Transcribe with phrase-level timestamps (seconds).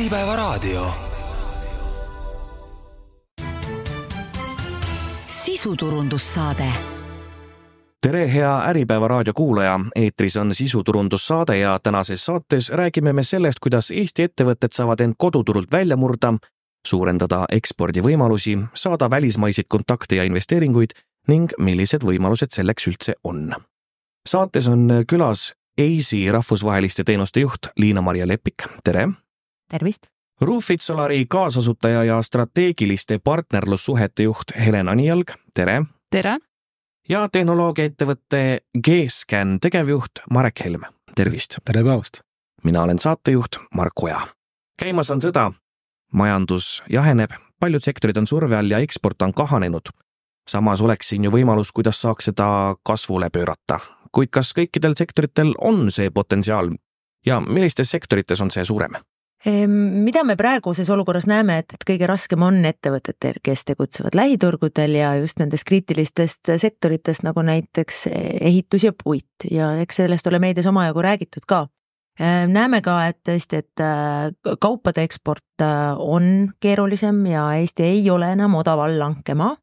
[0.00, 0.86] Äripäevaraadio.
[5.26, 6.72] sisuturundussaade
[8.06, 13.90] tere, hea Äripäeva raadio kuulaja, eetris on sisuturundussaade ja tänases saates räägime me sellest, kuidas
[13.90, 16.34] Eesti ettevõtted saavad end koduturult välja murda,
[16.86, 20.96] suurendada ekspordivõimalusi, saada välismaiseid kontakte ja investeeringuid
[21.28, 23.52] ning millised võimalused selleks üldse on.
[24.28, 29.10] saates on külas EISi rahvusvaheliste teenuste juht Liina-Maria Lepik, tere!
[29.70, 30.06] Tervist!
[30.40, 35.82] Roofit Solari kaasasutaja ja strateegiliste partnerlussuhete juht Helen Anijalg, tere!
[36.10, 36.38] tere!
[37.08, 40.82] ja tehnoloogiaettevõtte G-Scan tegevjuht Marek Helm,
[41.14, 41.58] tervist!
[41.64, 42.20] tere päevast!
[42.64, 44.20] mina olen saatejuht Mark Oja.
[44.80, 45.50] käimas on sõda,
[46.12, 47.30] majandus jaheneb,
[47.60, 49.92] paljud sektorid on surve all ja eksport on kahanenud.
[50.48, 53.80] samas oleks siin ju võimalus, kuidas saaks seda kasvule pöörata.
[54.12, 56.74] kuid kas kõikidel sektoritel on see potentsiaal
[57.26, 58.96] ja millistes sektorites on see suurem?
[59.48, 65.14] Mida me praeguses olukorras näeme, et, et kõige raskem on ettevõtetel, kes tegutsevad lähiturgudel ja
[65.16, 69.48] just nendest kriitilistest sektoritest nagu näiteks ehitus ja puit.
[69.50, 71.66] Ja eks sellest ole meedias omajagu räägitud ka.
[72.46, 73.82] näeme ka, et tõesti, et
[74.60, 75.64] kaupade eksport
[75.96, 79.56] on keerulisem ja Eesti ei ole enam odav allhankemaa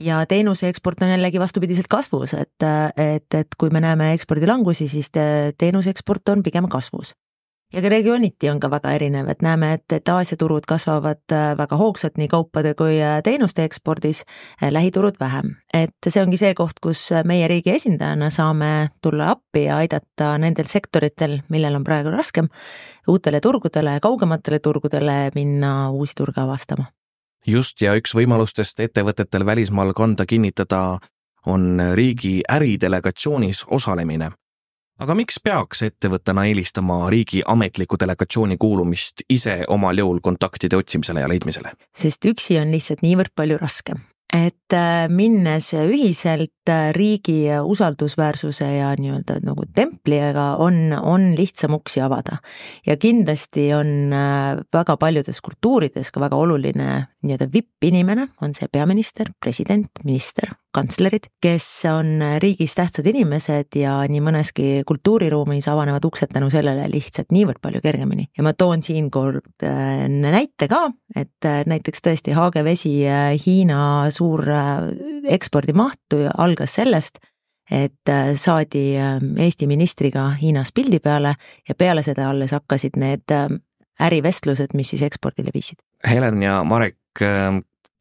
[0.00, 2.64] ja teenuse eksport on jällegi vastupidiselt kasvus, et,
[2.96, 5.12] et, et kui me näeme ekspordilangusi, siis
[5.58, 7.14] teenuse eksport on pigem kasvus
[7.72, 11.52] ja ka regiooniti on ka väga erinev, et näeme, et, et Aasia turud kasvavad äh,
[11.58, 14.24] väga hoogsalt nii kaupade kui äh, teenuste ekspordis,
[14.62, 15.56] äh, lähiturud vähem.
[15.74, 20.68] et see ongi see koht, kus meie riigi esindajana saame tulla appi ja aidata nendel
[20.68, 22.48] sektoritel, millel on praegu raskem,
[23.08, 26.90] uutele turgudele, kaugematele turgudele minna uusi turge avastama.
[27.46, 30.98] just, ja üks võimalustest ettevõtetel välismaal kanda kinnitada
[31.46, 34.30] on riigi äridelegatsioonis osalemine
[35.02, 41.30] aga miks peaks ettevõttena eelistama riigi ametliku delegatsiooni kuulumist ise omal jõul kontaktide otsimisele ja
[41.32, 41.74] leidmisele?
[41.96, 48.92] sest üksi on lihtsalt niivõrd palju raskem et äh, minnes ühiselt äh, riigi usaldusväärsuse ja
[48.96, 52.38] nii-öelda nagu templiga on, on lihtsam uksi avada.
[52.86, 56.88] ja kindlasti on äh, väga paljudes kultuurides ka väga oluline
[57.22, 64.22] nii-öelda vipp-inimene, on see peaminister, president, minister, kantslerid, kes on riigis tähtsad inimesed ja nii
[64.24, 68.26] mõneski kultuuriruumis avanevad uksed tänu sellele lihtsalt niivõrd palju kergemini.
[68.36, 69.42] ja ma toon siinkohal
[70.08, 72.94] näite ka, et näiteks tõesti Haage vesi
[73.46, 77.20] Hiina suur äh, ekspordimaht algas sellest,
[77.70, 81.36] et äh, saadi äh, Eesti ministriga Hiinas pildi peale
[81.68, 83.36] ja peale seda alles hakkasid need
[84.02, 85.78] ärivestlused, mis siis ekspordile viisid.
[86.08, 86.98] Helen ja Marek,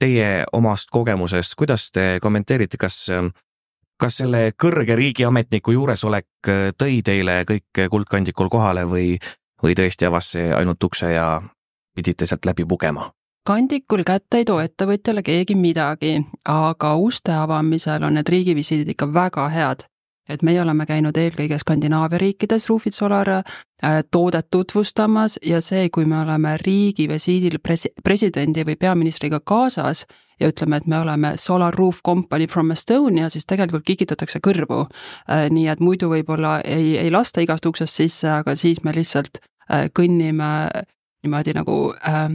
[0.02, 3.06] teie omast kogemusest, kuidas te kommenteerite, kas
[4.02, 9.20] kas selle kõrge riigiametniku juusolek tõi teile kõik kuldkandikul kohale või,
[9.62, 11.28] või tõesti avas see ainult ukse ja
[11.94, 13.12] pidite sealt läbi pugema?
[13.48, 19.50] Kandikul kätte ei too ettevõtjale keegi midagi, aga uste avamisel on need riigivisiidid ikka väga
[19.50, 19.88] head.
[20.30, 23.44] et meie oleme käinud eelkõige Skandinaavia riikides Roofit Solar äh,
[24.12, 30.06] toodet tutvustamas ja see, kui me oleme riigivisiidil pres-, presidendi või peaministriga kaasas
[30.40, 34.86] ja ütleme, et me oleme Solar Roof Company from Estonia, siis tegelikult kikitatakse kõrvu.
[35.28, 39.42] Äh, nii et muidu võib-olla ei, ei lasta igast uksest sisse, aga siis me lihtsalt
[39.42, 40.70] äh, kõnnime
[41.26, 42.30] niimoodi nagu äh,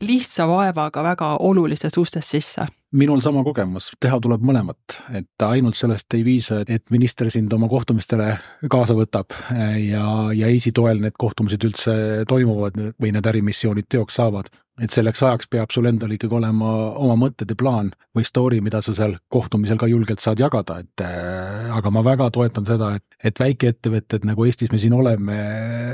[0.00, 2.66] lihtsa vaevaga väga olulistest ustest sisse?
[2.92, 7.66] minul sama kogemus, teha tuleb mõlemat, et ainult sellest ei piisa, et minister sind oma
[7.68, 8.30] kohtumistele
[8.72, 11.96] kaasa võtab ja, ja EIS-i toel need kohtumised üldse
[12.28, 14.48] toimuvad või need ärimissioonid teoks saavad.
[14.80, 18.80] et selleks ajaks peab sul endal ikkagi olema oma mõtted ja plaan või story, mida
[18.80, 23.04] sa seal kohtumisel ka julgelt saad jagada, et äh, aga ma väga toetan seda, et,
[23.22, 25.36] et väikeettevõtted, nagu Eestis me siin oleme,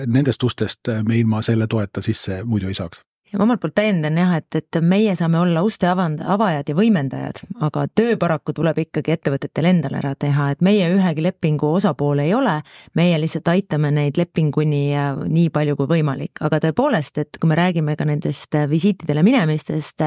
[0.07, 4.19] nendest ustest me ilma selle toeta sisse muidu ei saaks ja ma omalt poolt täiendan
[4.19, 8.79] jah, et, et meie saame olla uste avand-, avajad ja võimendajad, aga töö paraku tuleb
[8.85, 12.61] ikkagi ettevõtetel endal ära teha, et meie ühegi lepingu osapool ei ole,
[12.99, 14.85] meie lihtsalt aitame neid lepinguni
[15.25, 20.05] nii palju kui võimalik, aga tõepoolest, et kui me räägime ka nendest visiitidele minemistest,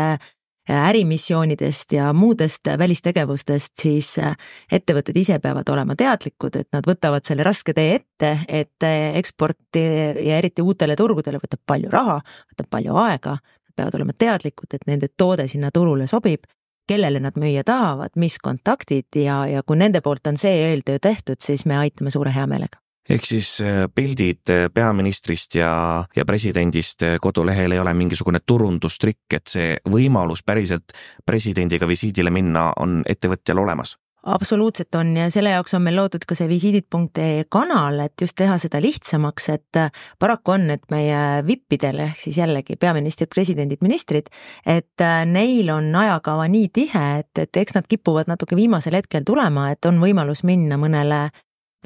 [0.70, 4.36] ärimissioonidest ja muudest välistegevustest, siis äh,
[4.72, 9.84] ettevõtted ise peavad olema teadlikud, et nad võtavad selle raske tee ette, et äh, eksporti
[10.28, 12.20] ja eriti uutele turgudele võtab palju raha,
[12.54, 13.38] võtab palju aega,
[13.76, 16.48] peavad olema teadlikud, et nende toode sinna turule sobib,
[16.88, 21.40] kellele nad müüa tahavad, mis kontaktid ja, ja kui nende poolt on see eeltöö tehtud,
[21.44, 27.18] siis me aitame suure heameelega ehk siis äh, pildid äh, peaministrist ja, ja presidendist äh,
[27.22, 30.96] kodulehel ei ole mingisugune turundustrikk, et see võimalus päriselt
[31.26, 33.98] presidendiga visiidile minna on ettevõtjal olemas?
[34.28, 38.58] absoluutselt on ja selle jaoks on meil loodud ka see visiidid.ee kanal, et just teha
[38.60, 39.80] seda lihtsamaks, et
[40.20, 44.28] paraku on, et meie vippidel ehk siis jällegi peaministrid, presidendid, ministrid,
[44.68, 49.70] et neil on ajakava nii tihe, et, et eks nad kipuvad natuke viimasel hetkel tulema,
[49.72, 51.30] et on võimalus minna mõnele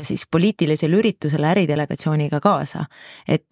[0.07, 2.86] siis poliitilisele üritusele äridelegatsiooniga kaasa.
[3.27, 3.48] et,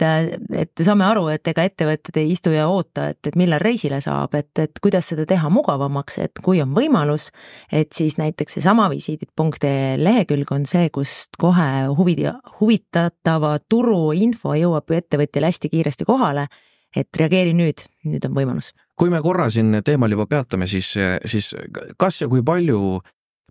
[0.53, 4.35] et saame aru, et ega ettevõtted ei istu ja oota, et, et millal reisile saab,
[4.35, 7.29] et, et kuidas seda teha mugavamaks, et kui on võimalus,
[7.71, 12.17] et siis näiteks seesama visiidid.ee lehekülg on see, kust kohe huvi,
[12.59, 16.49] huvitatava turu info jõuab ettevõtjale hästi kiiresti kohale
[16.95, 18.73] et reageeri nüüd, nüüd on võimalus.
[18.99, 20.91] kui me korra siin teemal juba peatume, siis,
[21.25, 21.53] siis
[21.97, 22.99] kas ja kui palju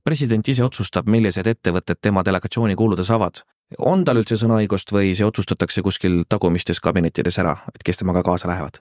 [0.09, 3.45] president ise otsustab, millised ettevõtted tema delegatsiooni kuuluda saavad.
[3.85, 8.49] on tal üldse sõnaõigust või see otsustatakse kuskil tagumistes kabinettides ära, et kes temaga kaasa
[8.49, 8.81] lähevad?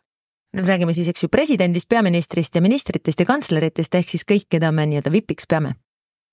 [0.55, 4.71] no räägime siis, eks ju, presidendist, peaministrist ja ministritest ja kantsleritest ehk siis kõik, keda
[4.71, 5.73] me nii-öelda vipiks peame.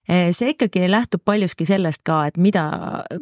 [0.09, 2.63] Eh, see ikkagi lähtub paljuski sellest ka, et mida,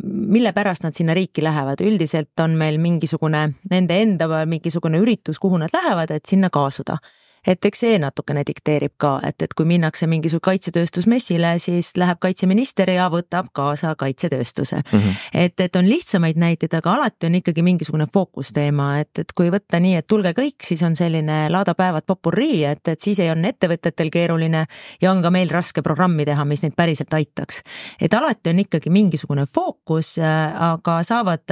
[0.04, 5.62] mille pärast nad sinna riiki lähevad, üldiselt on meil mingisugune nende enda mingisugune üritus, kuhu
[5.62, 6.98] nad lähevad, et sinna kaasuda
[7.46, 12.90] et eks see natukene dikteerib ka, et, et kui minnakse mingisuguse kaitsetööstusmessile, siis läheb kaitseminister
[12.92, 14.98] ja võtab kaasa kaitsetööstuse mm.
[14.98, 15.22] -hmm.
[15.34, 19.80] et, et on lihtsamaid näiteid, aga alati on ikkagi mingisugune fookusteema, et, et kui võtta
[19.80, 24.10] nii, et tulge kõik, siis on selline laadapäevad popurrii, et, et siis ei on ettevõtetel
[24.10, 24.66] keeruline
[25.02, 27.62] ja on ka meil raske programmi teha, mis neid päriselt aitaks.
[28.00, 30.14] et alati on ikkagi mingisugune fookus,
[30.58, 31.44] aga saavad,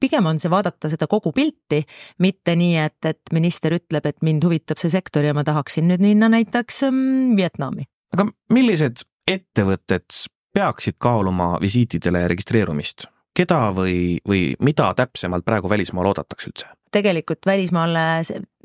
[0.00, 1.82] pigem on see vaadata seda kogu pilti,
[2.18, 6.02] mitte nii, et, et minister ütleb, et mind huvitab see sektor ja ma tahaksin nüüd
[6.04, 7.86] minna näiteks mm, Vietnami.
[8.14, 10.06] aga millised ettevõtted
[10.54, 13.06] peaksid kaaluma visiitidele registreerumist?
[13.36, 16.68] keda või, või mida täpsemalt praegu välismaal oodatakse üldse?
[16.90, 18.02] tegelikult välismaale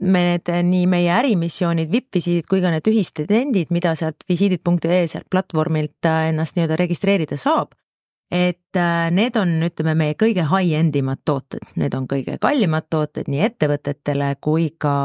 [0.02, 6.10] me need nii meie ärimissioonid, VIP-visiidid kui ka need ühistendid, mida sealt visiidid.ee sealt platvormilt
[6.10, 7.76] äh, ennast nii-öelda registreerida saab,
[8.32, 13.30] et äh, need on, ütleme, meie kõige high-end imad tooted, need on kõige kallimad tooted
[13.32, 14.96] nii ettevõtetele kui ka,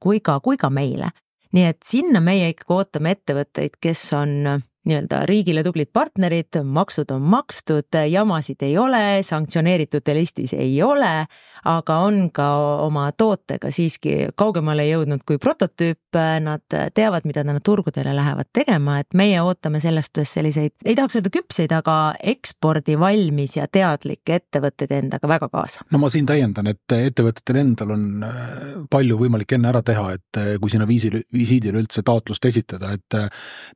[0.00, 1.10] kui ka, kui ka meile.
[1.52, 7.22] nii et sinna meie ikkagi ootame ettevõtteid, kes on nii-öelda riigile tublid partnerid, maksud on
[7.22, 11.26] makstud, jamasid ei ole, sanktsioneeritute listis ei ole,
[11.64, 12.48] aga on ka
[12.82, 19.14] oma tootega siiski kaugemale jõudnud kui prototüüp, nad teavad, mida nad turgudele lähevad tegema, et
[19.14, 21.96] meie ootame selles suhtes selliseid, ei tahaks öelda küpseid, aga
[22.34, 25.86] ekspordivalmis ja teadlikke ettevõtteid endaga väga kaasa.
[25.92, 28.50] no ma siin täiendan, et ettevõtetel endal on äh,
[28.90, 33.18] palju võimalik enne ära teha, et äh, kui sinna viisil, visiidile üldse taotlust esitada, et
[33.18, 33.28] äh,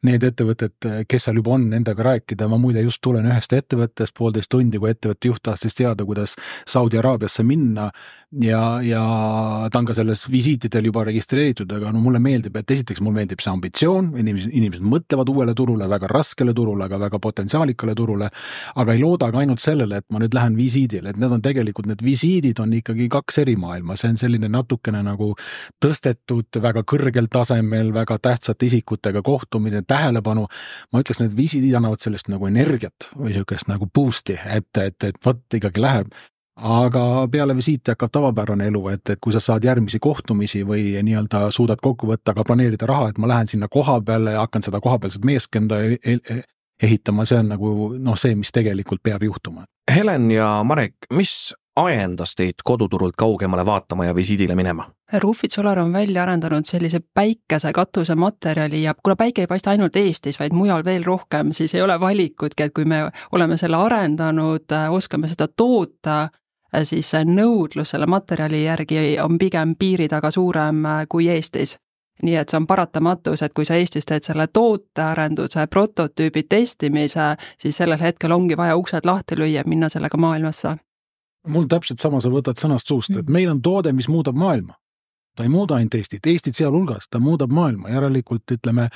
[0.06, 0.76] need ettevõtted,
[1.08, 4.92] kes seal juba on, nendega rääkida, ma muide just tulen ühest ettevõttest, poolteist tundi, kui
[4.92, 6.36] ettevõtte juht tahtis teada, kuidas
[6.68, 7.90] Saudi Araabiasse minna.
[8.42, 9.00] Ja, ja
[9.72, 13.40] ta on ka selles visiitidel juba registreeritud, aga no mulle meeldib, et esiteks mulle meeldib
[13.40, 18.28] see ambitsioon, inimesed, inimesed mõtlevad uuele turule, väga raskele turule, aga väga potentsiaalikale turule,
[18.82, 21.86] aga ei looda ka ainult sellele, et ma nüüd lähen visiidile, et need on tegelikult,
[21.88, 25.30] need visiidid on ikkagi kaks eri maailma, see on selline natukene nagu
[25.82, 30.48] tõstetud väga kõrgel tasemel, väga tähtsate isikutega kohtumine, tähelepanu,
[30.92, 35.20] ma ütleks, need visiidid annavad sellist nagu energiat või niisugust nagu boost'i, et, et, et
[35.24, 36.14] vot ikkagi läheb
[36.56, 41.50] aga peale visiiti hakkab tavapärane elu, et, et kui sa saad järgmisi kohtumisi või nii-öelda
[41.52, 44.80] suudad kokku võtta, aga planeerida raha, et ma lähen sinna koha peale ja hakkan seda
[44.80, 46.40] kohapealset meeskonda e e
[46.82, 47.68] ehitama, see on nagu
[48.00, 49.64] noh, see, mis tegelikult peab juhtuma.
[49.88, 54.84] Helen ja Marek, mis ajendas teid koduturult kaugemale vaatama ja visiidile minema?
[55.12, 60.40] Roofit Solar on välja arendanud sellise päikese katusematerjali ja kuna päike ei paista ainult Eestis,
[60.40, 65.28] vaid mujal veel rohkem, siis ei ole valikutki, et kui me oleme selle arendanud, oskame
[65.28, 66.28] seda toota,
[66.74, 71.78] Äh, siis nõudlus selle materjali järgi on pigem piiri taga suurem äh, kui Eestis.
[72.22, 77.76] nii et see on paratamatus, et kui sa Eestis teed selle tootearenduse, prototüübi testimise, siis
[77.76, 80.76] sellel hetkel ongi vaja uksed lahti lüüa, minna sellega maailmasse.
[81.46, 84.76] Mul täpselt sama, sa võtad sõnast suust, et meil on toode, mis muudab maailma.
[85.36, 88.86] Ta ei muuda ainult Eestit, Eestit sealhulgas, ta muudab maailma, järelikult ütleme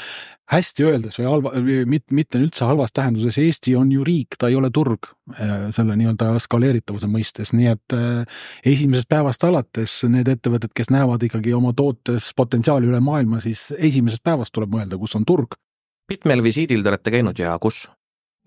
[0.48, 1.50] hästi öeldes või halva,
[1.84, 5.98] mitte, mitte üldse halvas tähenduses, Eesti on ju riik, ta ei ole turg äh, selle
[6.00, 8.38] nii-öelda skaleeritavuse mõistes, nii et äh,
[8.72, 14.24] esimesest päevast alates need ettevõtted, kes näevad ikkagi oma tootes potentsiaali üle maailma, siis esimesest
[14.24, 15.60] päevast tuleb mõelda, kus on turg.
[16.08, 17.84] mitmel visiidil te olete käinud ja kus?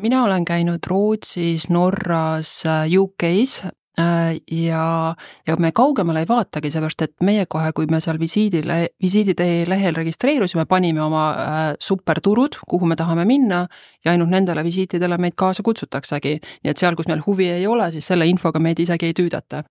[0.01, 5.15] mina olen käinud Rootsis, Norras, UK-s Äh, ja,
[5.47, 9.95] ja me kaugemale ei vaatagi, seepärast et meie kohe, kui me seal visiidile, visiiditee lehel
[9.95, 13.67] registreerusime, panime oma äh, superturud, kuhu me tahame minna
[14.05, 16.39] ja ainult nendele visiitidele meid kaasa kutsutaksegi.
[16.63, 19.63] nii et seal, kus meil huvi ei ole, siis selle infoga meid isegi ei tüüdata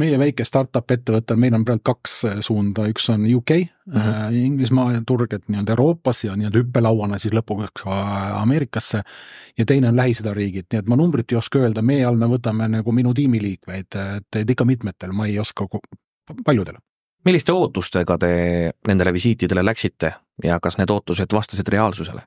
[0.00, 4.36] meie väike startup ettevõte, meil on praegu kaks suunda, üks on UK mm, -hmm.
[4.44, 7.96] Inglismaa turg, et nii-öelda Euroopas ja nii-öelda hüppelauana siis lõpuks ka
[8.40, 9.02] Ameerikasse.
[9.58, 12.26] ja teine on Lähis-Ida riigid, nii et ma numbrit ei oska öelda, meie all me
[12.26, 15.66] võtame nagu minu tiimiliikmeid, et, ikka mitmetel, ma ei oska
[16.44, 16.78] paljudele.
[17.24, 22.22] milliste ootustega te nendele visiitidele läksite ja kas need ootused vastasid reaalsusele?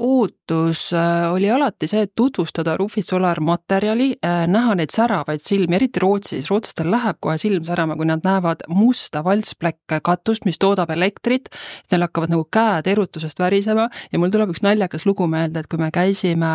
[0.00, 5.76] Ootus äh, oli alati see, et tutvustada Rufid Solar materjali, äh, näha neid säravaid silmi,
[5.76, 10.90] eriti Rootsis, rootslastel läheb kohe silm särama, kui nad näevad musta valtsplekk katust, mis toodab
[10.94, 11.52] elektrit,
[11.92, 15.82] neil hakkavad nagu käed erutusest värisema ja mul tuleb üks naljakas lugu meelde, et kui
[15.82, 16.54] me käisime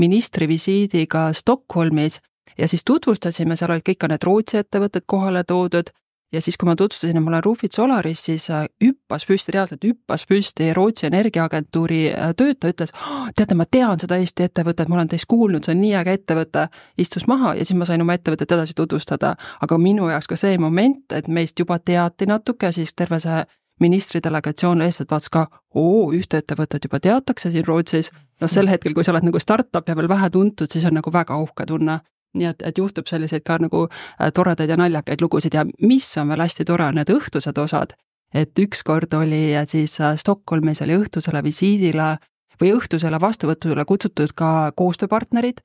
[0.00, 2.18] ministri visiidiga Stockholmis
[2.58, 5.94] ja siis tutvustasime, seal olid kõik ka need Rootsi ettevõtted kohale toodud
[6.32, 9.84] ja siis, kui ma tutvustasin, et ma olen Rufid Solaris, siis äh, hüppas püsti, reaalselt
[9.84, 15.00] hüppas püsti Rootsi Energiaagentuuri äh, töötaja, ütles oh,, teate, ma tean seda Eesti ettevõtet, ma
[15.00, 16.68] olen teist kuulnud, see on nii äge ettevõte.
[16.98, 19.34] istus maha ja siis ma sain oma ettevõtet edasi tutvustada.
[19.60, 23.44] aga minu jaoks ka see moment, et meist juba teati natuke, siis terve see
[23.80, 28.10] ministri delegatsioon lihtsalt vaatas ka, oo, ühte ettevõtet juba teatakse siin Rootsis.
[28.40, 31.12] noh, sel hetkel, kui sa oled nagu startup ja veel vähe tuntud, siis on nagu
[31.12, 32.00] väga uhke tunne
[32.34, 35.54] nii et, et juhtub selliseid ka nagu äh, toredaid ja naljakaid lugusid.
[35.54, 37.96] Ja mis on veel hästi tore, on need õhtused osad.
[38.34, 42.18] et ükskord oli äh, siis äh, Stockholmis oli õhtusele visiidile
[42.60, 45.60] või õhtusele vastuvõtule kutsutud ka koostööpartnerid.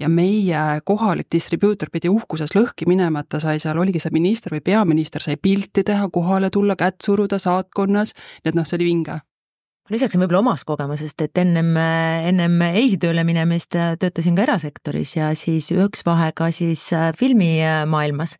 [0.00, 4.52] Ja meie kohalik distribuutor pidi uhkuses lõhki minema, et ta sai seal, oligi see minister
[4.52, 8.88] või peaminister, sai pilti teha, kohale tulla, kätt suruda saatkonnas, nii et noh, see oli
[8.88, 9.18] vinge
[9.90, 15.70] lisaksin võib-olla omast kogemusest, et ennem, ennem EIS-i tööle minemist töötasin ka erasektoris ja siis
[15.74, 18.36] üks vahe ka siis äh, filmimaailmas.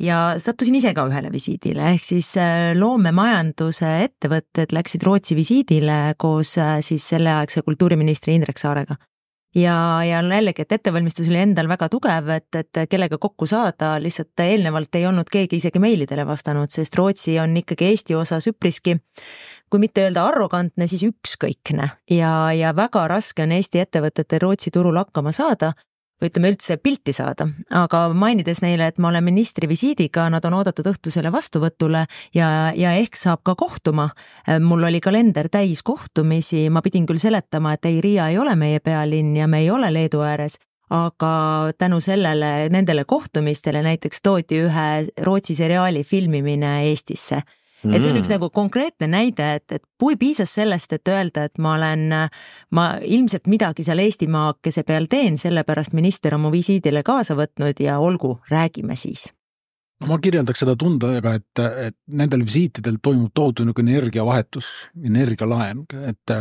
[0.00, 6.56] ja sattusin ise ka ühele visiidile, ehk siis äh, loomemajanduse ettevõtted läksid Rootsi visiidile koos
[6.58, 8.96] äh, siis selleaegse kultuuriministri Indrek Saarega
[9.56, 14.44] ja, ja jällegi, et ettevalmistus oli endal väga tugev, et, et kellega kokku saada, lihtsalt
[14.44, 18.98] eelnevalt ei olnud keegi isegi meilidele vastanud, sest Rootsi on ikkagi Eesti osas üpriski
[19.70, 21.90] kui mitte öelda arrogantne, siis ükskõikne.
[22.10, 25.72] Ja, ja väga raske on Eesti ettevõtetel Rootsi turul hakkama saada
[26.16, 27.44] või ütleme üldse pilti saada,
[27.76, 32.94] aga mainides neile, et ma olen ministri visiidiga, nad on oodatud õhtusele vastuvõtule ja, ja
[32.96, 34.08] ehk saab ka kohtuma.
[34.60, 38.80] mul oli kalender täis kohtumisi, ma pidin küll seletama, et ei, Riia ei ole meie
[38.80, 40.56] pealinn ja me ei ole Leedu ääres,
[40.90, 44.88] aga tänu sellele, nendele kohtumistele näiteks toodi ühe
[45.20, 47.42] Rootsi seriaali filmimine Eestisse
[47.94, 48.34] et see on üks mm.
[48.36, 52.06] nagu konkreetne näide, et, et kui piisas sellest, et öelda, et ma olen,
[52.76, 57.98] ma ilmselt midagi seal Eestimaakese peal teen, sellepärast minister on mu visiidile kaasa võtnud ja
[58.02, 59.28] olgu, räägime siis
[60.00, 64.68] no ma kirjeldaks seda tundega, et, et nendel visiitidel toimub tohutu niisugune energiavahetus,
[65.08, 66.34] energialaen, et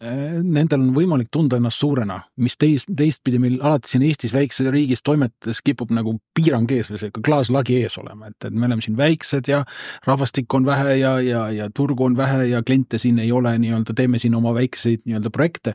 [0.00, 5.04] Nendel on võimalik tunda ennast suurena, mis teist, teistpidi meil alati siin Eestis väikses riigis
[5.04, 8.96] toimetades kipub nagu piirang ees või sihuke klaaslagi ees olema, et, et me oleme siin
[8.96, 9.60] väiksed ja
[10.08, 13.92] rahvastikku on vähe ja, ja, ja turgu on vähe ja kliente siin ei ole, nii-öelda
[13.96, 15.74] teeme siin oma väikseid nii-öelda projekte.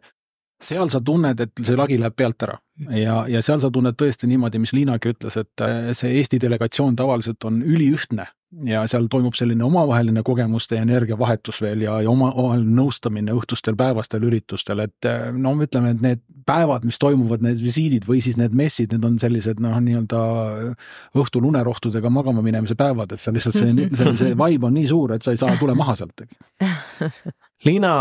[0.63, 2.58] seal sa tunned, et see lagi läheb pealt ära
[2.98, 7.44] ja, ja seal sa tunned tõesti niimoodi, mis Liinagi ütles, et see Eesti delegatsioon tavaliselt
[7.46, 8.25] on üliühtne
[8.63, 14.24] ja seal toimub selline omavaheline kogemuste ja energiavahetus veel ja, ja omavaheline nõustamine õhtustel päevastel
[14.27, 18.55] üritustel, et eh, no ütleme, et need päevad, mis toimuvad, need visiidid või siis need
[18.55, 20.21] messid, need on sellised noh, nii-öelda
[21.17, 25.15] õhtul unerohtudega magama minemise päevad, et seal lihtsalt see, see, see vibe on nii suur,
[25.15, 26.25] et sa ei saa tule maha sealt.
[27.65, 27.93] Liina,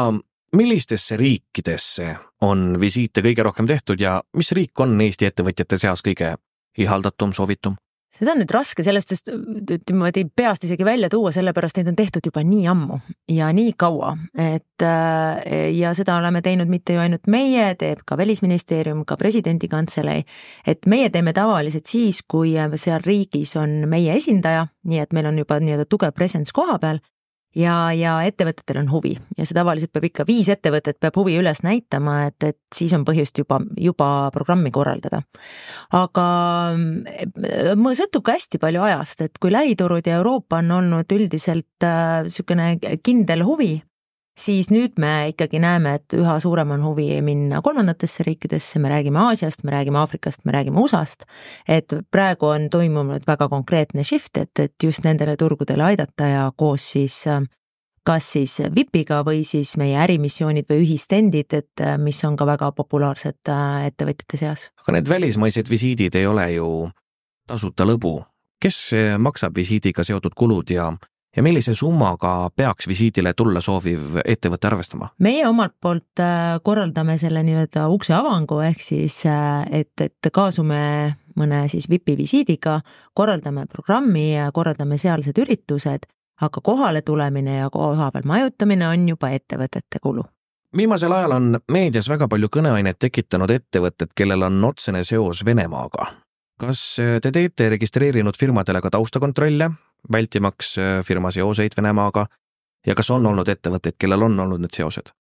[0.55, 2.11] millistesse riikidesse
[2.45, 6.35] on visiite kõige rohkem tehtud ja mis riik on Eesti ettevõtjate seas kõige
[6.79, 7.79] ihaldatum, soovitum?
[8.19, 9.31] Seda on nüüd raske sellest, sest
[9.91, 12.99] niimoodi peast isegi välja tuua, sellepärast neid on tehtud juba nii ammu
[13.35, 18.19] ja nii kaua, et äh, ja seda oleme teinud mitte ju ainult meie, teeb ka
[18.19, 20.25] Välisministeerium, ka presidendi kantselei.
[20.67, 25.39] et meie teeme tavaliselt siis, kui seal riigis on meie esindaja, nii et meil on
[25.39, 27.03] juba nii-öelda tugev presence koha peal
[27.59, 31.63] ja, ja ettevõtetel on huvi ja see tavaliselt peab ikka, viis ettevõtet peab huvi üles
[31.67, 35.23] näitama, et, et siis on põhjust juba, juba programmi korraldada.
[35.95, 36.27] aga
[37.79, 41.89] mul sõltub ka hästi palju ajast, et kui lähiturud ja Euroopa on olnud üldiselt
[42.25, 43.77] niisugune äh, kindel huvi,
[44.39, 49.21] siis nüüd me ikkagi näeme, et üha suurem on huvi minna kolmandatesse riikidesse, me räägime
[49.29, 51.27] Aasiast, me räägime Aafrikast, me räägime USA-st.
[51.69, 56.93] et praegu on toimunud väga konkreetne shift, et, et just nendele turgudele aidata ja koos
[56.93, 57.25] siis
[58.05, 63.49] kas siis VIP-iga või siis meie ärimissioonid või ühistendid, et mis on ka väga populaarsed
[63.87, 64.69] ettevõtjate seas.
[64.83, 66.91] aga need välismaised visiidid ei ole ju
[67.47, 68.23] tasuta lõbu.
[68.61, 70.93] kes maksab visiidiga seotud kulud ja
[71.37, 75.11] ja millise summaga peaks visiidile tulla sooviv ettevõte arvestama?
[75.19, 80.81] meie omalt poolt äh, korraldame selle nii-öelda ukse avangu, ehk siis äh, et, et kaasume
[81.37, 82.81] mõne siis VIP-i visiidiga,
[83.15, 86.07] korraldame programmi ja korraldame sealsed üritused,
[86.43, 90.25] aga kohale tulemine ja kohapeal majutamine on juba ettevõtete kulu
[90.77, 96.11] viimasel ajal on meedias väga palju kõneainet tekitanud ettevõtted, kellel on otsene seos Venemaaga.
[96.59, 96.81] kas
[97.23, 99.71] te teete registreerinud firmadele ka taustakontrolle,
[100.13, 102.27] vältimaks firma seoseid Venemaaga
[102.87, 105.13] ja kas on olnud ettevõtteid, kellel on olnud need seosed?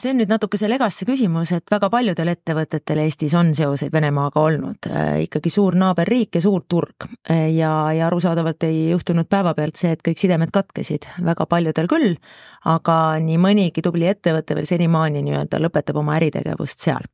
[0.00, 4.88] see on nüüd natukese legasse küsimus, et väga paljudel ettevõtetel Eestis on seoseid Venemaaga olnud,
[4.88, 7.08] äh, ikkagi suur naaberriik ja suur turg.
[7.28, 12.14] Äh, ja, ja arusaadavalt ei juhtunud päevapealt see, et kõik sidemed katkesid, väga paljudel küll,
[12.70, 17.04] aga nii mõnigi tubli ettevõte veel senimaani nii-öelda lõpetab oma äritegevust seal.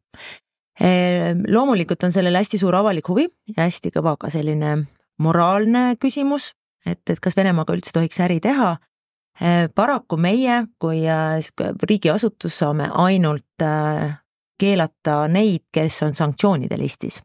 [0.77, 4.77] Äh, loomulikult on sellel hästi suur avalik huvi ja hästi kõva ka selline
[5.19, 6.53] moraalne küsimus,
[6.87, 8.77] et, et kas Venemaaga üldse tohiks äri teha
[9.43, 11.45] Äh, paraku meie kui äh,
[11.83, 14.15] riigiasutus saame ainult äh,
[14.59, 17.23] keelata neid, kes on sanktsioonide listis.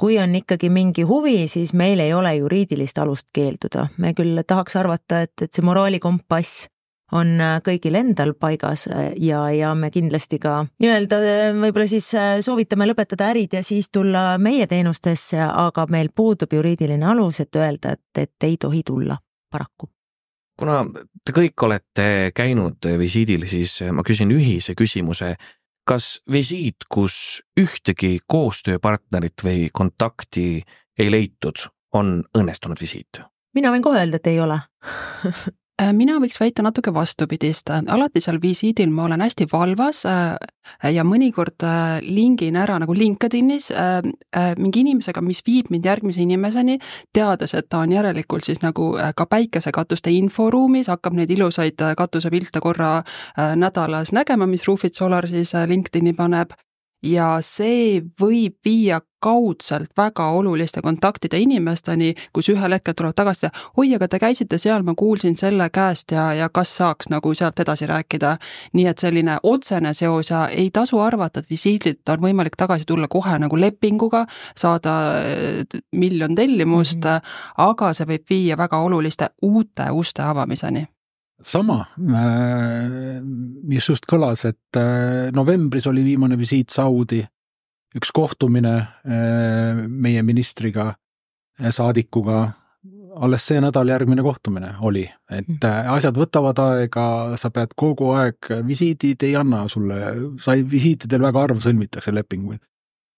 [0.00, 4.76] kui on ikkagi mingi huvi, siis meil ei ole juriidilist alust keelduda, me küll tahaks
[4.80, 6.70] arvata, et, et see moraalikompass
[7.12, 8.86] on kõigil endal paigas
[9.18, 11.20] ja, ja me kindlasti ka nii-öelda
[11.58, 12.10] võib-olla siis
[12.46, 17.96] soovitame lõpetada ärid ja siis tulla meie teenustesse, aga meil puudub juriidiline alus, et öelda,
[17.96, 19.18] et, et ei tohi tulla,
[19.50, 19.90] paraku
[20.60, 20.82] kuna
[21.24, 25.34] te kõik olete käinud visiidil, siis ma küsin ühise küsimuse.
[25.88, 30.62] kas visiit, kus ühtegi koostööpartnerit või kontakti
[30.98, 31.64] ei leitud,
[31.94, 33.24] on õnnestunud visiit?
[33.54, 34.60] mina võin kohe öelda, et ei ole
[35.24, 35.46] Äh,
[35.96, 40.36] mina võiks väita natuke vastupidist, alati seal visiidil ma olen hästi valvas äh,
[40.92, 43.70] ja mõnikord äh, lingin ära nagu LinkedInis
[44.60, 46.78] mingi inimesega, mis viib mind järgmise inimeseni,
[47.14, 53.00] teades, et ta on järelikult siis nagu ka päikesekatuste inforuumis, hakkab neid ilusaid katusepilte korra
[53.36, 56.54] nädalas nägema, mis Roofit Solar siis LinkedIni paneb
[57.02, 63.92] ja see võib viia kaudselt väga oluliste kontaktide inimesteni, kus ühel hetkel tuleb tagasi, oi,
[63.96, 67.88] aga te käisite seal, ma kuulsin selle käest ja, ja kas saaks nagu sealt edasi
[67.90, 68.36] rääkida.
[68.72, 73.08] nii et selline otsene seos ja ei tasu arvata, et visiidilt on võimalik tagasi tulla
[73.08, 74.24] kohe nagu lepinguga,
[74.56, 77.44] saada äh, miljon tellimust mm, -hmm.
[77.56, 80.86] aga see võib viia väga oluliste uute uste avamiseni
[81.42, 87.22] sama, äh, mis just kõlas, et äh, novembris oli viimane visiit Saudi,
[87.96, 90.92] üks kohtumine äh, meie ministriga,
[91.60, 92.46] saadikuga,
[93.20, 95.90] alles see nädal järgmine kohtumine oli, et mm.
[95.92, 97.04] asjad võtavad aega,
[97.40, 99.98] sa pead kogu aeg, visiidid ei anna sulle,
[100.40, 102.62] sa ei, visiitidel väga harva sõlmitakse lepinguid.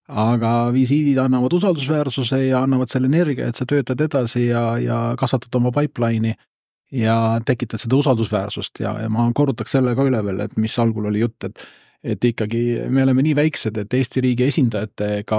[0.09, 5.55] aga visiidid annavad usaldusväärsuse ja annavad selle energia, et sa töötad edasi ja, ja kasvatad
[5.61, 6.35] oma pipeline'i
[6.93, 11.09] ja tekitad seda usaldusväärsust ja, ja ma korrutaks selle ka üle veel, et mis algul
[11.13, 11.65] oli jutt, et
[12.03, 15.37] et ikkagi me oleme nii väiksed, et Eesti riigi esindajatega,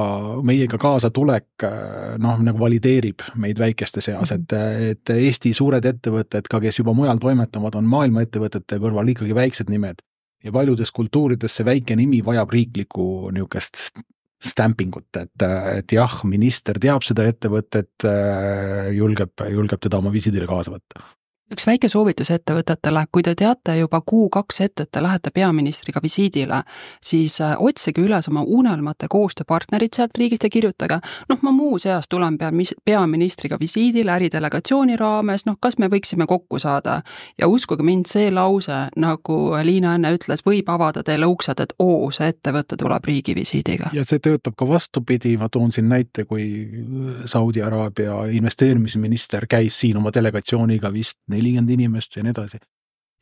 [0.48, 1.66] meiega kaasatulek
[2.24, 4.56] noh, nagu valideerib meid väikeste seas, et,
[4.94, 9.74] et Eesti suured ettevõtted ka, kes juba mujal toimetavad, on maailma ettevõtete kõrval ikkagi väiksed
[9.74, 10.00] nimed.
[10.44, 14.00] ja paljudes kultuurides see väike nimi vajab riiklikku niisugust
[14.44, 15.44] stampingut, et,
[15.78, 18.08] et jah, minister teab seda ettevõtet,
[18.92, 21.04] julgeb, julgeb teda oma visiidile kaasa võtta
[21.52, 26.62] üks väike soovitus ettevõtetele, kui te teate juba kuu-kaks ette, et te lähete peaministriga visiidile,
[27.04, 32.38] siis äh, otsige üles oma unelmate koostööpartnerid sealt riigist ja kirjutage, noh, ma muuseas tulen
[32.40, 37.02] peamis-, peaministriga visiidile äridelegatsiooni raames, noh, kas me võiksime kokku saada.
[37.38, 42.10] ja uskuge mind, see lause, nagu Liina enne ütles, võib avada teile uksed, et oo,
[42.12, 43.92] see ettevõte tuleb riigivisiidiga.
[43.94, 46.48] ja see töötab ka vastupidi, ma toon siin näite, kui
[47.26, 52.62] Saudi Araabia investeerimisminister käis siin oma delegatsiooniga vist nelikümmend inimest ja nii edasi.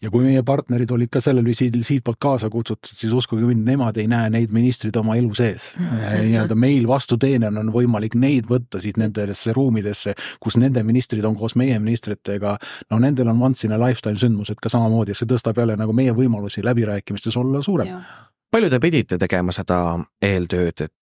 [0.02, 3.98] ja kui meie partnerid olid ka sellel visiidil siitpoolt kaasa kutsutud, siis uskuge mind, nemad
[4.02, 5.68] ei näe neid ministreid oma elu sees.
[5.78, 11.56] nii-öelda meil vastuteenijana on võimalik neid võtta siit nendesse ruumidesse, kus nende ministrid on koos
[11.56, 12.58] meie ministritega,
[12.90, 15.94] no nendel on once in a lifetime sündmused ka samamoodi ja see tõstab jälle nagu
[15.94, 18.02] meie võimalusi läbirääkimistes olla suurem.
[18.52, 20.94] palju te pidite tegema seda eeltööd, et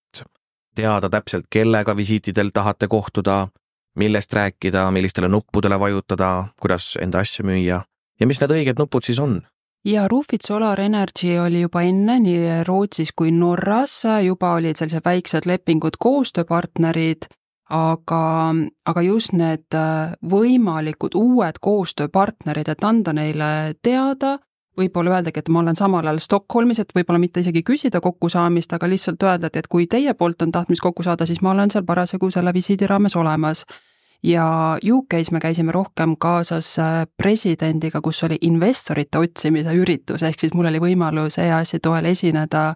[0.75, 3.47] teada täpselt, kellega visiitidel tahate kohtuda,
[3.95, 7.81] millest rääkida, millistele nuppudele vajutada, kuidas enda asja müüa
[8.19, 9.41] ja mis need õiged nupud siis on?
[9.85, 15.47] ja Roofit Solar Energy oli juba enne nii Rootsis kui Norras, juba olid sellised väiksed
[15.47, 17.29] lepingud, koostööpartnerid,
[17.69, 18.23] aga,
[18.85, 19.77] aga just need
[20.25, 23.49] võimalikud uued koostööpartnerid, et anda neile
[23.81, 24.37] teada,
[24.79, 28.89] võib-olla öeldagi, et ma olen samal ajal Stockholmis, et võib-olla mitte isegi küsida kokkusaamist, aga
[28.89, 31.85] lihtsalt öelda, et, et kui teie poolt on tahtmist kokku saada, siis ma olen seal
[31.87, 33.65] parasjagu selle visiidi raames olemas.
[34.23, 40.53] Ja UK-s me käisime rohkem kaasas äh, presidendiga, kus oli investorite otsimise üritus, ehk siis
[40.53, 42.73] mul oli võimalus EAS-i toel esineda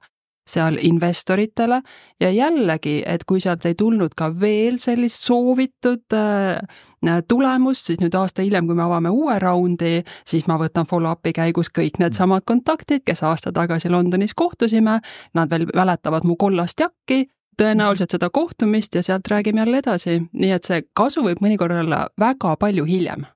[0.48, 1.82] seal investoritele.
[2.20, 6.60] Ja jällegi, et kui sealt ei tulnud ka veel sellist soovitud äh,
[7.28, 11.72] tulemust, siis nüüd aasta hiljem, kui me avame uue raundi, siis ma võtan follow-up'i käigus
[11.74, 15.00] kõik needsamad kontaktid, kes aasta tagasi Londonis kohtusime,
[15.34, 17.28] nad veel mäletavad mu kollast jakki,
[17.60, 22.08] tõenäoliselt seda kohtumist ja sealt räägime jälle edasi, nii et see kasu võib mõnikord olla
[22.20, 23.28] väga palju hiljem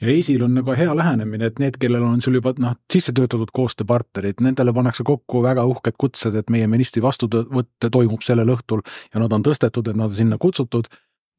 [0.00, 3.52] ja EIS-il on nagu hea lähenemine, et need, kellel on sul juba noh, sisse töötatud
[3.54, 8.82] koostööpartnerid, nendele pannakse kokku väga uhked kutsed, et meie ministri vastuvõtt toimub sellel õhtul
[9.14, 10.90] ja nad on tõstetud, et nad on sinna kutsutud.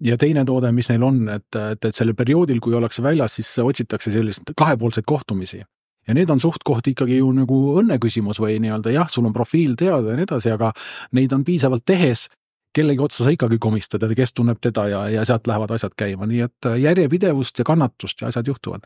[0.04, 3.54] ja teine toode, mis neil on, et, et, et sellel perioodil, kui ollakse väljas, siis
[3.60, 5.62] otsitakse sellist kahepoolseid kohtumisi
[6.08, 9.76] ja need on suht-koht ikkagi ju nagu õnne küsimus või nii-öelda jah, sul on profiil
[9.80, 10.72] teada ja nii edasi, aga
[11.18, 12.28] neid on piisavalt tehes,
[12.76, 16.28] kellegi otsa sa ikkagi komistad ja kes tunneb teda ja, ja sealt lähevad asjad käima,
[16.30, 18.86] nii et äh, järjepidevust ja kannatust ja asjad juhtuvad.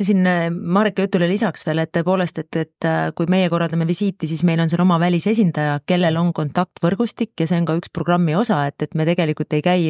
[0.00, 4.28] Siin äh, Mareki jutule lisaks veel, et tõepoolest, et, et äh, kui meie korraldame visiiti,
[4.30, 8.36] siis meil on seal oma välisesindaja, kellel on kontaktvõrgustik ja see on ka üks programmi
[8.38, 9.82] osa, et, et me tegelikult ei käi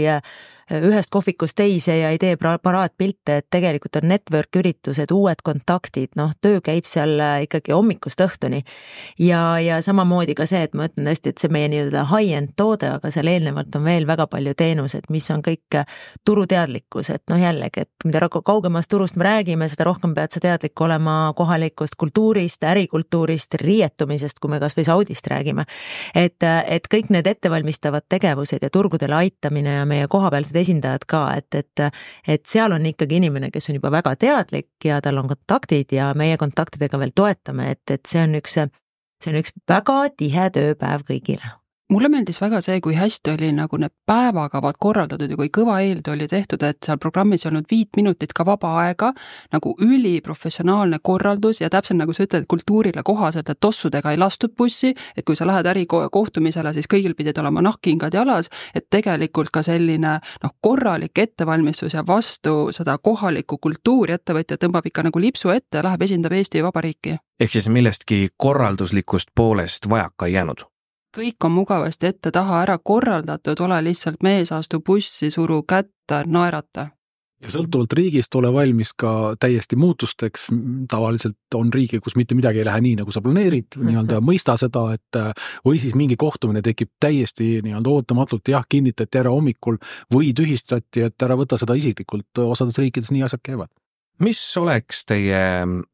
[0.70, 6.32] ühest kohvikust teise ja ei tee paraatpilte, et tegelikult on network üritused, uued kontaktid, noh,
[6.40, 8.62] töö käib seal äh, ikkagi hommikust õhtuni.
[9.18, 12.90] ja, ja samamoodi ka see, et ma ütlen tõesti, et see meie nii-öelda high-end toode,
[12.96, 17.40] aga seal eelnevalt on veel väga palju teenused, mis on kõik äh, turuteadlikkus, et noh,
[17.40, 22.64] jällegi, et mida kaugemast turust me räägime, seda rohkem pead sa teadlik olema kohalikust kultuurist,
[22.64, 25.66] ärikultuurist, riietumisest, kui me kasvõi Saudist räägime.
[26.14, 31.22] et, äh, et kõik need ettevalmistavad tegevused ja turgudele aitamine ja meie kohapealsed esindajad ka,
[31.40, 35.30] et, et, et seal on ikkagi inimene, kes on juba väga teadlik ja tal on
[35.32, 38.58] kontaktid ja meie kontaktidega veel toetame, et, et see on üks,
[39.20, 41.59] see on üks väga tihe tööpäev kõigile
[41.90, 46.14] mulle meeldis väga see, kui hästi oli nagu need päevakavad korraldatud ja kui kõva eeltöö
[46.14, 49.10] oli tehtud, et seal programmis ei olnud viit minutit ka vaba aega,
[49.52, 54.94] nagu üliprofessionaalne korraldus ja täpselt nagu sa ütled, kultuurile kohaselt, et tossudega ei lastud bussi,
[55.16, 60.18] et kui sa lähed ärikohtumisele, siis kõigil pidid olema nahkkingad jalas, et tegelikult ka selline
[60.20, 65.86] noh, korralik ettevalmistus ja vastu seda kohalikku kultuuri ettevõtja tõmbab ikka nagu lipsu ette ja
[65.86, 67.18] läheb, esindab Eesti Vabariiki.
[67.40, 70.69] ehk siis millestki korralduslikust poolest vajaka ei jäänud?
[71.16, 75.92] Kõik on mugavasti ette-taha ära korraldatud, ole lihtsalt mees, astu bussi, suru kätt,
[76.26, 76.90] naerata.
[77.40, 80.50] Ja sõltuvalt riigist ole valmis ka täiesti muutusteks,
[80.92, 84.82] tavaliselt on riike, kus mitte midagi ei lähe nii, nagu sa planeerid, nii-öelda mõista seda,
[84.92, 85.20] et
[85.64, 89.80] või siis mingi kohtumine tekib täiesti nii-öelda ootamatult, jah, kinnitati ära hommikul
[90.12, 93.72] või tühistati, et ära võta seda isiklikult, osades riikides nii asjad käivad
[94.20, 95.42] mis oleks teie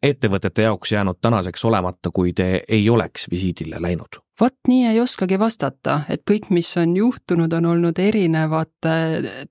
[0.03, 4.23] ettevõtete jaoks jäänud tänaseks olemata, kui te ei oleks visiidile läinud?
[4.41, 8.97] vot nii ei oskagi vastata, et kõik, mis on juhtunud, on olnud erinevate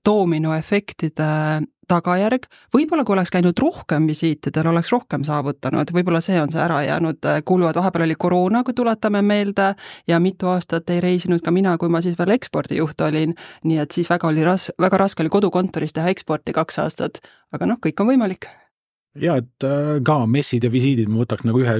[0.06, 1.26] doominoefektide
[1.88, 2.46] tagajärg.
[2.74, 7.28] võib-olla kui oleks käinud rohkem visiitidel, oleks rohkem saavutanud, võib-olla see on see ära jäänud
[7.46, 9.72] kulu, et vahepeal oli koroona, kui tuletame meelde,
[10.08, 13.34] ja mitu aastat ei reisinud ka mina, kui ma siis veel ekspordijuht olin,
[13.64, 17.70] nii et siis väga oli ras-, väga raske oli kodukontoris teha eksporti kaks aastat, aga
[17.70, 18.50] noh, kõik on võimalik
[19.20, 21.78] ja et äh, ka messid ja visiidid ma võtaks nagu ühe,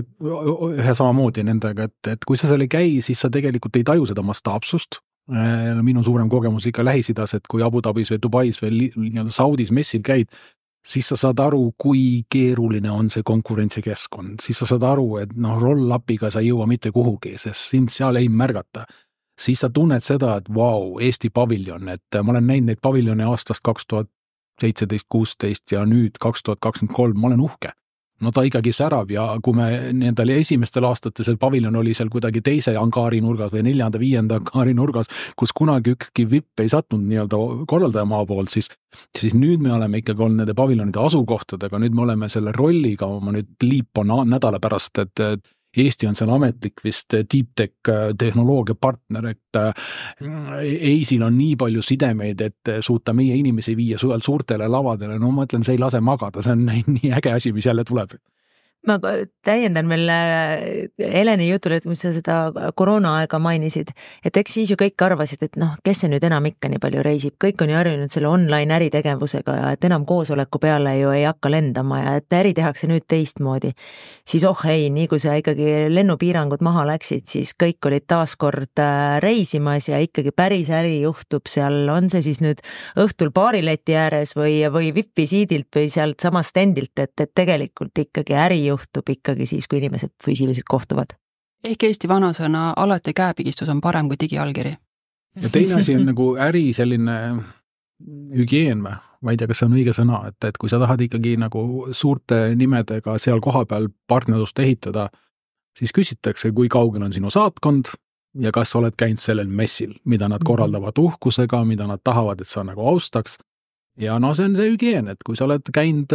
[0.77, 4.09] ühe samamoodi nendega, et, et kui sa seal ei käi, siis sa tegelikult ei taju
[4.09, 5.01] seda mastaapsust.
[5.33, 9.73] Äh, minu suurem kogemus ikka Lähis-Idas, et kui Abu Dhabis või Dubais või nii-öelda Saudis
[9.75, 10.31] messil käid,
[10.87, 15.59] siis sa saad aru, kui keeruline on see konkurentsikeskkond, siis sa saad aru, et noh,
[15.59, 18.87] roll-up'iga sa ei jõua mitte kuhugi, sest sind seal ei märgata
[19.37, 23.27] siis sa tunned seda, et vau wow,, Eesti paviljon, et ma olen näinud neid paviljone
[23.29, 24.09] aastast kaks tuhat
[24.61, 27.73] seitseteist, kuusteist ja nüüd kaks tuhat kakskümmend kolm, ma olen uhke.
[28.25, 32.41] no ta ikkagi särab ja kui me nendel esimestel aastatel, see paviljon oli seal kuidagi
[32.41, 38.25] teise angaari nurgas või neljanda-viienda angaari nurgas, kus kunagi ükski vipp ei sattunud nii-öelda korraldajamaa
[38.25, 38.71] poolt, siis
[39.19, 43.37] siis nüüd me oleme ikkagi olnud nende paviljonide asukohtadega, nüüd me oleme selle rolliga, ma
[43.37, 45.25] nüüd liipan nädala pärast, et
[45.77, 51.83] Eesti on seal ametlik vist deep tech äh, tehnoloogiapartner, et EIS-il äh, on nii palju
[51.85, 56.45] sidemeid, et suuta meie inimesi viia suurtele lavadele, no ma ütlen, see ei lase magada,
[56.45, 58.17] see on nii äge asi, mis jälle tuleb
[58.87, 58.97] ma
[59.47, 63.91] täiendan veel äh, Heleni jutule, et kui sa seda koroonaaega mainisid,
[64.25, 67.03] et eks siis ju kõik arvasid, et noh, kes see nüüd enam ikka nii palju
[67.07, 71.25] reisib, kõik on ju harjunud selle online äritegevusega ja et enam koosoleku peale ju ei
[71.27, 73.73] hakka lendama ja et äri tehakse nüüd teistmoodi.
[74.27, 78.83] siis oh ei, nii kui sa ikkagi lennupiirangud maha läksid, siis kõik olid taas kord
[78.83, 82.63] äh, reisimas ja ikkagi päris äri juhtub seal, on see siis nüüd
[83.03, 88.63] õhtul baarileti ääres või, või vipp-visiidilt või sealt samast stendilt, et, et tegelikult ikkagi äri
[88.67, 91.17] juhtub juhtub ikkagi siis, kui inimesed füüsiliselt kohtuvad.
[91.65, 94.77] ehk Eesti vanasõna alati käepigistus on parem kui digiallkiri.
[95.43, 97.19] ja teine asi on nagu äri selline
[98.37, 101.01] hügieen või, ma ei tea, kas see on õige sõna, et, et kui sa tahad
[101.01, 105.09] ikkagi nagu suurte nimedega seal kohapeal partnerlust ehitada,
[105.79, 107.95] siis küsitakse, kui kaugel on sinu saatkond
[108.41, 110.47] ja kas sa oled käinud sellel messil, mida nad mhm.
[110.47, 113.39] korraldavad uhkusega, mida nad tahavad, et sa nagu austaks
[113.97, 116.13] ja no see on see hügieen, et kui sa oled käinud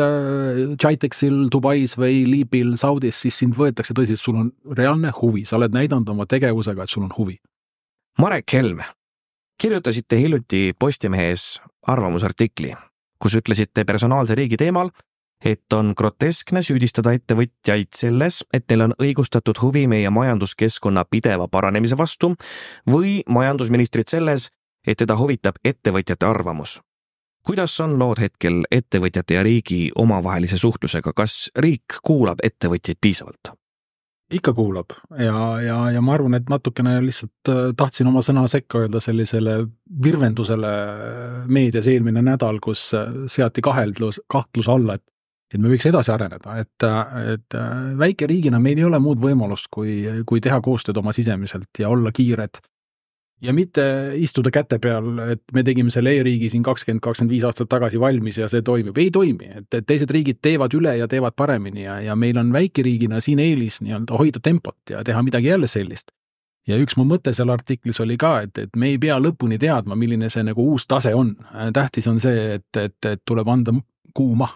[0.76, 5.58] Jitexil äh, Dubais või Liibil Saudis, siis sind võetakse tõsiselt, sul on reaalne huvi, sa
[5.58, 7.40] oled näidanud oma tegevusega, et sul on huvi.
[8.22, 8.82] Marek Helm,
[9.62, 12.76] kirjutasite hiljuti Postimehes arvamusartikli,
[13.22, 14.92] kus ütlesite personaalse riigi teemal,
[15.42, 21.98] et on groteskne süüdistada ettevõtjaid selles, et neil on õigustatud huvi meie majanduskeskkonna pideva paranemise
[21.98, 22.36] vastu
[22.86, 24.52] või majandusministrit selles,
[24.86, 26.78] et teda huvitab ettevõtjate arvamus
[27.46, 33.56] kuidas on lood hetkel ettevõtjate ja riigi omavahelise suhtlusega, kas riik kuulab ettevõtjaid piisavalt?
[34.32, 38.86] ikka kuulab ja, ja, ja ma arvan, et natukene lihtsalt äh, tahtsin oma sõna sekka
[38.86, 39.58] öelda sellisele
[40.04, 40.70] virvendusele
[41.52, 45.06] meedias eelmine nädal, kus äh, seati kaheldus, kahtluse alla, et
[45.52, 46.86] et me võiks edasi areneda, et,
[47.34, 51.90] et äh, väikeriigina meil ei ole muud võimalust, kui, kui teha koostööd oma sisemiselt ja
[51.92, 52.62] olla kiired
[53.42, 53.84] ja mitte
[54.16, 58.38] istuda käte peal, et me tegime selle e-riigi siin kakskümmend, kakskümmend viis aastat tagasi valmis
[58.38, 62.16] ja see toimib, ei toimi, et, teised riigid teevad üle ja teevad paremini ja, ja
[62.16, 66.12] meil on väikeriigina siin eelis nii-öelda hoida tempot ja teha midagi jälle sellist.
[66.68, 69.96] ja üks mu mõte seal artiklis oli ka, et, et me ei pea lõpuni teadma,
[69.98, 71.36] milline see nagu uus tase on.
[71.74, 73.74] tähtis on see, et, et, et tuleb anda
[74.14, 74.50] kuuma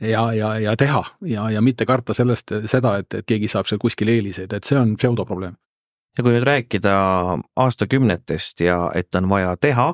[0.00, 3.78] ja, ja, ja teha ja, ja mitte karta sellest, seda, et, et keegi saab seal
[3.78, 5.56] kuskil eeliseid, et see on pseudoprobleem
[6.18, 6.94] ja kui nüüd rääkida
[7.56, 9.92] aastakümnetest ja et on vaja teha,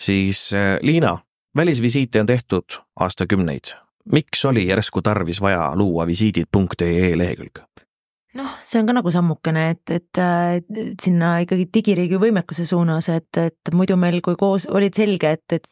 [0.00, 1.18] siis äh, Liina,
[1.56, 3.74] välisvisiite on tehtud aastakümneid.
[4.12, 7.58] miks oli järsku tarvis vaja luua visiidid.ee lehekülg?
[8.34, 10.18] noh, see on ka nagu sammukene, et, et,
[10.62, 15.56] et sinna ikkagi digiriigi võimekuse suunas, et, et muidu meil, kui koos olid selge, et,
[15.58, 15.66] et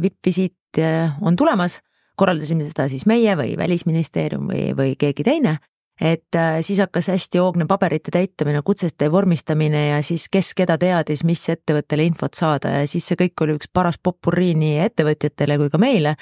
[0.00, 0.80] vipp-visiit
[1.20, 1.80] on tulemas,
[2.16, 5.56] korraldasime seda siis meie või Välisministeerium või, või keegi teine
[6.00, 11.24] et äh, siis hakkas hästi hoogne paberite täitamine, kutsete vormistamine ja siis kes keda teadis,
[11.24, 15.72] mis ettevõttele infot saada ja siis see kõik oli üks paras popurrii nii ettevõtjatele kui
[15.72, 16.16] ka meile.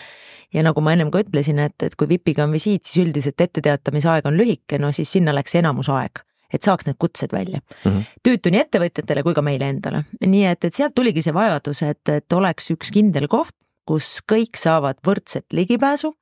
[0.54, 4.10] ja nagu ma ennem ka ütlesin, et, et kui VIPiga on visiit, siis üldiselt etteteatamise
[4.10, 7.90] aeg on lühike, no siis sinna läks enamus aeg et saaks need kutsed välja mm.
[7.90, 8.04] -hmm.
[8.26, 12.08] tüütu nii ettevõtjatele kui ka meile endale, nii et, et sealt tuligi see vajadus, et,
[12.08, 13.54] et oleks üks kindel koht,
[13.86, 16.14] kus kõik saavad võrdset ligipääsu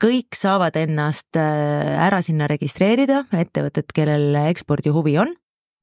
[0.00, 5.34] kõik saavad ennast äh, ära sinna registreerida, ettevõtted, kellel ekspordihuvi on,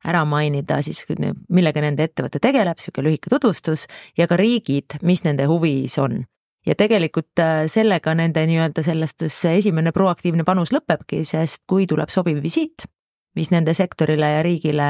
[0.07, 1.03] ära mainida siis,
[1.49, 3.85] millega nende ettevõte tegeleb, niisugune lühike tutvustus
[4.17, 6.25] ja ka riigid, mis nende huvis on.
[6.67, 12.11] ja tegelikult äh, sellega nende nii-öelda sellest see esimene proaktiivne panus lõpebki, sest kui tuleb
[12.11, 12.83] sobiv visiit,
[13.37, 14.87] mis nende sektorile ja riigile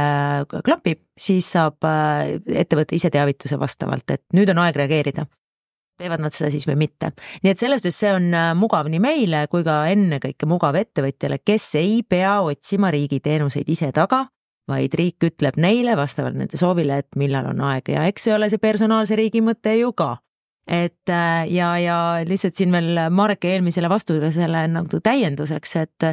[0.65, 5.27] klapib, siis saab äh, ettevõte ise teavituse vastavalt, et nüüd on aeg reageerida
[5.97, 7.11] teevad nad seda siis või mitte.
[7.43, 11.41] nii et selles suhtes see on äh, mugav nii meile kui ka ennekõike mugav ettevõtjale,
[11.45, 14.25] kes ei pea otsima riigi teenuseid ise taga,
[14.67, 18.49] vaid riik ütleb neile vastavalt nende soovile, et millal on aeg ja eks see ole
[18.51, 20.17] see personaalse riigi mõte ju ka
[20.67, 26.07] et äh, ja, ja lihtsalt siin veel Mareki eelmisele vastusele nagu täienduseks, et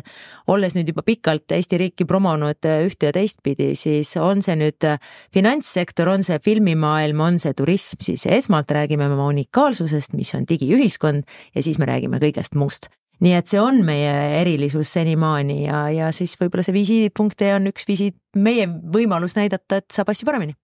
[0.51, 4.89] olles nüüd juba pikalt Eesti riiki promonud ühte ja teistpidi, siis on see nüüd
[5.35, 11.25] finantssektor, on see filmimaailm, on see turism, siis esmalt räägime me unikaalsusest, mis on digiühiskond
[11.55, 12.91] ja siis me räägime kõigest muust.
[13.23, 17.87] Nii et see on meie erilisus senimaani ja, ja siis võib-olla see visiidid.ee on üks
[17.89, 20.57] visiit, meie võimalus näidata, et saab asju paremini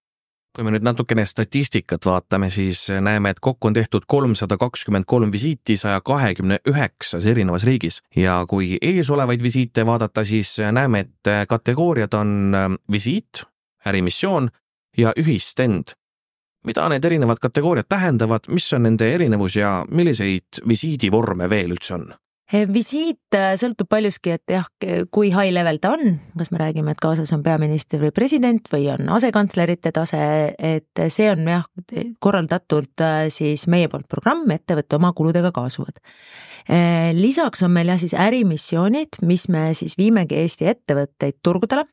[0.56, 5.32] kui me nüüd natukene statistikat vaatame, siis näeme, et kokku on tehtud kolmsada kakskümmend kolm
[5.32, 12.14] visiiti saja kahekümne üheksas erinevas riigis ja kui eesolevaid visiite vaadata, siis näeme, et kategooriad
[12.18, 13.44] on ähm, visiit,
[13.86, 14.50] ärimissioon
[14.98, 15.94] ja ühistend.
[16.64, 22.10] mida need erinevad kategooriad tähendavad, mis on nende erinevus ja milliseid visiidivorme veel üldse on?
[22.50, 24.64] Eh, visiit äh, sõltub paljuski, et jah,
[25.14, 28.88] kui high level ta on, kas me räägime, et kaasas on peaminister või president või
[28.90, 30.22] on asekantslerite tase,
[30.58, 31.68] et see on jah,
[32.18, 36.02] korraldatult äh, siis meie poolt programm, ettevõte oma kuludega kaasuvad.
[36.66, 41.86] Eh, lisaks on meil jah siis ärimissioonid, mis me siis viimegi Eesti ettevõtteid turgudele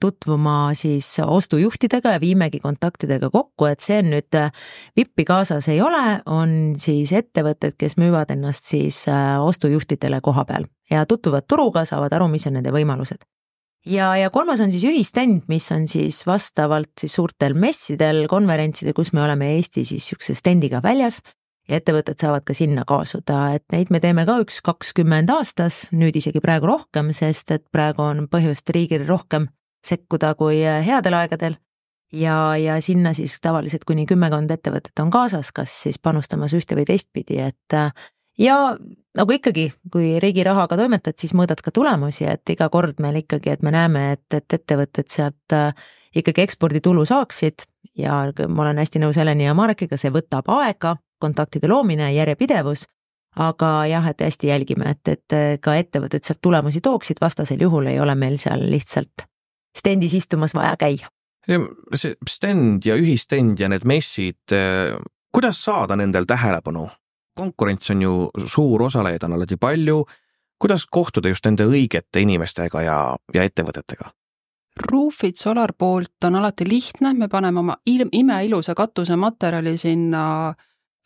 [0.00, 4.52] tutvuma siis ostujuhtidega ja viimegi kontaktidega kokku, et see on nüüd, äh,
[4.96, 10.68] vippi kaasas ei ole, on siis ettevõtted, kes müüvad ennast siis äh, ostujuhtidele koha peal
[10.90, 13.26] ja tutvuvad turuga, saavad aru, mis on nende võimalused.
[13.86, 19.12] ja, ja kolmas on siis ühistend, mis on siis vastavalt siis suurtel messidel, konverentsidel, kus
[19.12, 21.20] me oleme Eesti siis niisuguse stendiga väljas
[21.68, 26.16] ja ettevõtted saavad ka sinna kaasuda, et neid me teeme ka üks kakskümmend aastas, nüüd
[26.18, 29.48] isegi praegu rohkem, sest et praegu on põhjust riigil rohkem
[29.86, 31.56] sekkuda kui äh, headel aegadel.
[32.12, 36.86] ja, ja sinna siis tavaliselt kuni kümmekond ettevõtet on kaasas, kas siis panustamas ühte või
[36.86, 37.78] teistpidi, et
[38.38, 38.56] ja
[39.16, 43.56] nagu ikkagi, kui riigi rahaga toimetad, siis mõõdad ka tulemusi, et iga kord meil ikkagi,
[43.56, 45.56] et me näeme, et, et ettevõtted sealt
[46.16, 47.66] ikkagi eksporditulu saaksid.
[47.96, 52.86] Ja ma olen hästi nõus Heleni ja Marekiga, see võtab aega, kontaktide loomine, järjepidevus,
[53.36, 58.00] aga jah, et hästi jälgime, et, et ka ettevõtted sealt tulemusi tooksid, vastasel juhul ei
[58.00, 59.26] ole meil seal lihtsalt
[59.76, 61.08] stendis istumas vaja käia.
[61.94, 64.54] see stend ja ühistend ja need messid,
[65.32, 66.88] kuidas saada nendel tähelepanu?
[67.36, 68.12] konkurents on ju
[68.48, 70.06] suur, osalejaid on alati palju,
[70.58, 72.94] kuidas kohtuda just nende õigete inimestega ja,
[73.34, 74.08] ja ettevõtetega?
[74.90, 80.54] Roofit Solar poolt on alati lihtne, me paneme oma ilm, imeilusa katusematerjali sinna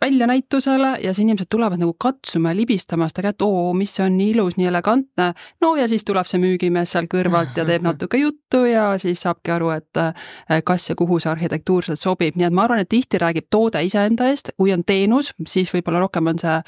[0.00, 4.16] väljanäitusele ja siis inimesed tulevad nagu katsuma ja libistama seda kätt, oo, mis see on
[4.16, 5.32] nii ilus, nii elegantne.
[5.60, 9.52] no ja siis tuleb see müügimees seal kõrvalt ja teeb natuke juttu ja siis saabki
[9.52, 13.20] aru, et eh, kas ja kuhu see arhitektuurselt sobib, nii et ma arvan, et tihti
[13.20, 16.58] räägib toode iseenda eest, kui on teenus, siis võib-olla rohkem on see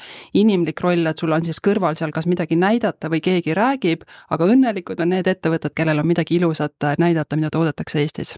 [0.43, 4.49] inimlik roll, et sul on siis kõrval seal kas midagi näidata või keegi räägib, aga
[4.55, 8.37] õnnelikud on need ettevõtted, kellel on midagi ilusat näidata, mida toodetakse Eestis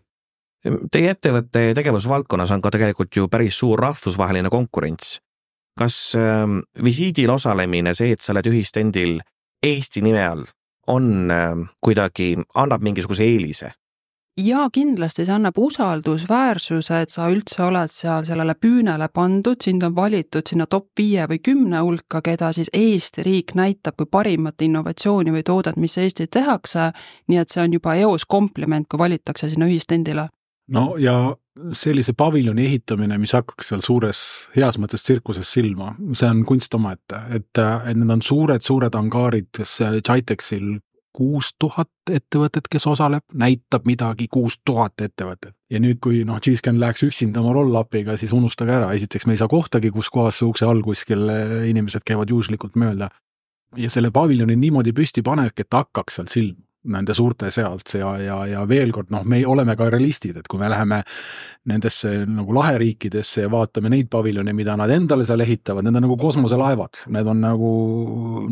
[0.66, 5.20] Teie ettevõtte tegevusvaldkonnas on ka tegelikult ju päris suur rahvusvaheline konkurents.
[5.78, 6.48] kas äh,
[6.84, 9.18] visiidil osalemine, see, et sa oled ühistendil
[9.66, 10.46] Eesti nime all,
[10.88, 13.74] on äh, kuidagi, annab mingisuguse eelise?
[14.38, 19.96] jaa, kindlasti see annab usaldusväärsuse, et sa üldse oled seal sellele püünele pandud, sind on
[19.96, 25.36] valitud sinna top viie või kümne hulka, keda siis Eesti riik näitab kui parimat innovatsiooni
[25.36, 26.92] või toodet, mis Eestis tehakse.
[27.28, 30.30] nii et see on juba eos kompliment, kui valitakse sinna ühistendile
[30.68, 31.36] no ja
[31.74, 34.22] sellise paviljoni ehitamine, mis hakkaks seal suures,
[34.56, 39.78] heas mõttes tsirkuses silma, see on kunst omaette, et, et need on suured-suured angaarid, kas
[40.02, 40.76] Jitexil
[41.16, 45.56] kuus tuhat ettevõtet, kes osaleb, näitab midagi, kuus tuhat ettevõtet.
[45.72, 49.40] ja nüüd, kui noh, G-Scan läheks üksinda oma roll-up'iga, siis unustage ära, esiteks me ei
[49.40, 51.24] saa kohtagi, kus kohas see ukse all kuskil
[51.70, 53.10] inimesed käivad juhuslikult mööda.
[53.76, 58.40] ja selle paviljoni niimoodi püsti panek, et hakkaks seal silma nende suurte sealt ja, ja,
[58.50, 61.02] ja veel kord noh, me oleme ka realistid, et kui me läheme
[61.72, 66.18] nendesse nagu laheriikidesse ja vaatame neid paviljone, mida nad endale seal ehitavad, need on nagu
[66.22, 67.72] kosmoselaevad, need on nagu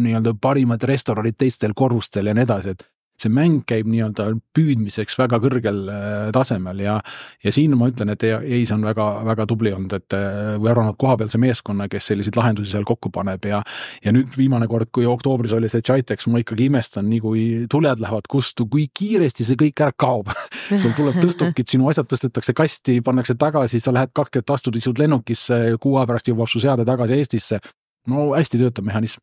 [0.02, 2.88] nii-öelda parimad restoranid teistel korrustel ja nii edasi, et
[3.22, 6.98] see mäng käib nii-öelda püüdmiseks väga kõrgel äh, tasemel ja
[7.44, 10.98] ja siin ma ütlen, et EIS on väga, väga tubli olnud, et äh, või arvanud
[11.00, 13.62] kohapealse meeskonna, kes selliseid lahendusi seal kokku paneb ja
[14.04, 18.02] ja nüüd viimane kord, kui oktoobris oli see Jitex, ma ikkagi imestan, nii kui tuled
[18.04, 20.32] lähevad kustu, kui kiiresti see kõik ära kaob
[20.82, 25.60] sul tuleb tõstukid, sinu asjad tõstetakse kasti, pannakse tagasi, sa lähed kakskümmend astud, istud lennukisse,
[25.82, 27.62] kuu aja pärast jõuab su seade tagasi Eestisse.
[28.10, 29.22] no hästi töötab mehhanism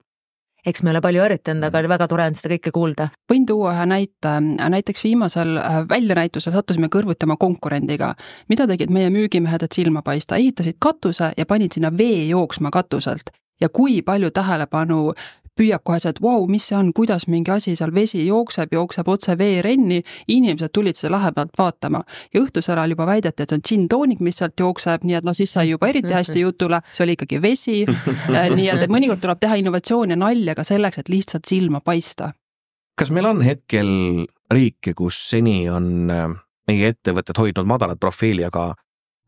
[0.66, 3.09] eks me ole palju harjutanud, aga väga tore on seda kõike kuulda.
[3.33, 4.37] võin tuua ühe näite,
[4.77, 8.14] näiteks viimasel äh, väljanäitusel sattusime kõrvuti oma konkurendiga.
[8.49, 13.31] mida tegid meie müügimehed, et silma paista, ehitasid katuse ja panid sinna vee jooksma katuselt
[13.61, 15.12] ja kui palju tähelepanu
[15.61, 18.73] püüab kohe see, et vau wow,, mis see on, kuidas mingi asi seal, vesi jookseb,
[18.75, 20.01] jookseb otse veerenni,
[20.33, 22.03] inimesed tulid seda lahe pealt vaatama.
[22.35, 25.53] ja õhtusel ajal juba väideti, et on džinntoonik, mis sealt jookseb, nii et noh, siis
[25.53, 29.40] sai juba eriti hästi jutule, see oli ikkagi vesi äh, nii et, et mõnikord tuleb
[29.40, 32.33] teha innovatsiooni ja nalja ka selleks, et lihtsalt silma paista.
[32.99, 33.90] kas meil on hetkel
[34.53, 36.31] riike, kus seni on äh,
[36.70, 38.73] meie ettevõtted hoidnud madalat profiili, aga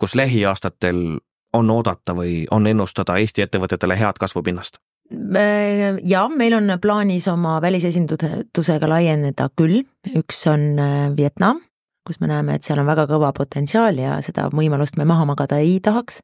[0.00, 1.20] kus lähiaastatel
[1.52, 4.80] on oodata või on ennustada Eesti ettevõtetele head kasvupinnast?
[5.10, 9.82] Äh, ja meil on plaanis oma välisesindusega laieneda küll,
[10.16, 11.60] üks on äh, Vietnam,
[12.06, 15.60] kus me näeme, et seal on väga kõva potentsiaal ja seda võimalust me maha magada
[15.60, 16.20] ei tahaks.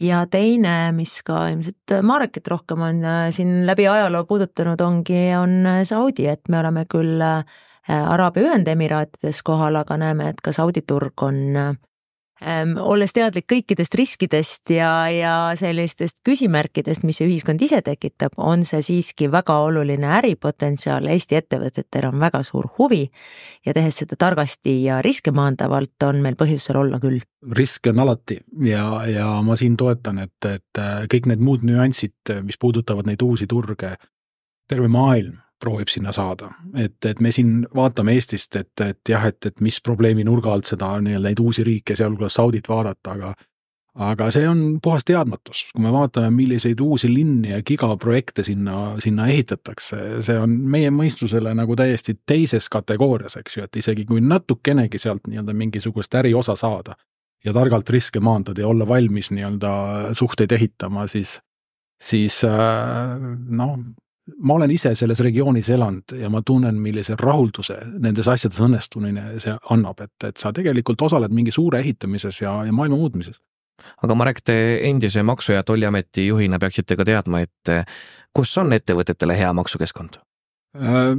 [0.00, 5.84] ja teine, mis ka ilmselt Marekit rohkem on äh, siin läbi ajaloo puudutanud, ongi, on
[5.84, 7.20] Saudi, et me oleme küll
[7.88, 11.56] Araabia Ühendemiraatides kohal, aga näeme, et ka Saudi turg on
[12.80, 18.82] olles teadlik kõikidest riskidest ja, ja sellistest küsimärkidest, mis see ühiskond ise tekitab, on see
[18.86, 23.04] siiski väga oluline äripotentsiaal, Eesti ettevõtetel on väga suur huvi
[23.66, 27.20] ja tehes seda targasti ja riske maandavalt, on meil põhjust seal olla küll.
[27.52, 32.58] riske on alati ja, ja ma siin toetan, et, et kõik need muud nüansid, mis
[32.58, 33.96] puudutavad neid uusi turge,
[34.68, 36.50] terve maailm proovib sinna saada.
[36.74, 40.68] et, et me siin vaatame Eestist, et, et jah, et, et mis probleemi nurga alt
[40.68, 43.34] seda nii-öelda neid uusi riike, sealhulgas Saudit vaadata, aga
[43.92, 49.26] aga see on puhas teadmatus, kui me vaatame, milliseid uusi linni ja gigaprojekte sinna, sinna
[49.28, 55.00] ehitatakse, see on meie mõistusele nagu täiesti teises kategoorias, eks ju, et isegi kui natukenegi
[55.02, 56.96] sealt nii-öelda mingisugust äriosa saada
[57.44, 61.36] ja targalt riske maandada ja olla valmis nii-öelda suhteid ehitama, siis,
[62.00, 63.18] siis äh,
[63.48, 63.76] noh,
[64.38, 69.54] ma olen ise selles regioonis elanud ja ma tunnen, millise rahulduse nendes asjades õnnestumine see
[69.74, 73.40] annab, et, et sa tegelikult osaled mingi suure ehitamises ja, ja maailma muutmises.
[74.02, 74.56] aga Marek, te
[74.88, 77.74] endise Maksu- ja Tolliameti juhina peaksite ka teadma, et
[78.34, 80.20] kus on ettevõtetele hea maksukeskkond
[80.78, 81.14] äh,?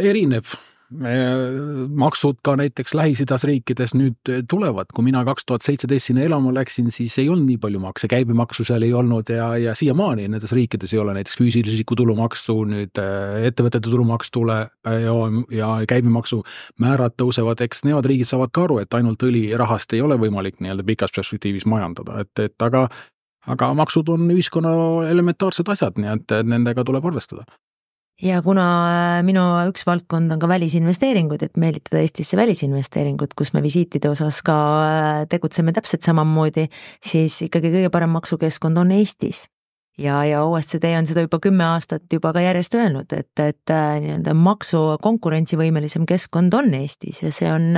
[0.00, 0.48] erineb
[0.90, 6.90] maksud ka näiteks Lähis-Idas riikides nüüd tulevad, kui mina kaks tuhat seitseteist sinna elama läksin,
[6.90, 10.94] siis ei olnud nii palju makse, käibemaksu seal ei olnud ja, ja siiamaani nendes riikides
[10.94, 15.14] ei ole näiteks füüsilise isiku tulumaksu, nüüd äh, ettevõtete tulumaks tuleb ja,
[15.54, 16.42] ja käibemaksu
[16.82, 20.86] määrad tõusevad, eks nemad riigid saavad ka aru, et ainult õlirahast ei ole võimalik nii-öelda
[20.90, 22.88] pikas perspektiivis majandada, et, et aga
[23.48, 24.72] aga maksud on ühiskonna
[25.08, 27.46] elementaarsed asjad, nii et nendega tuleb arvestada
[28.22, 33.62] ja kuna äh, minu üks valdkond on ka välisinvesteeringud, et meelitada Eestisse välisinvesteeringut, kus me
[33.64, 36.68] visiitide osas ka äh, tegutseme täpselt samamoodi,
[37.04, 39.46] siis ikkagi kõige parem maksukeskkond on Eestis.
[39.98, 43.98] ja, ja OSCD on seda juba kümme aastat juba ka järjest öelnud, et, et äh,
[44.04, 47.72] nii-öelda maksu konkurentsivõimelisem keskkond on Eestis ja see on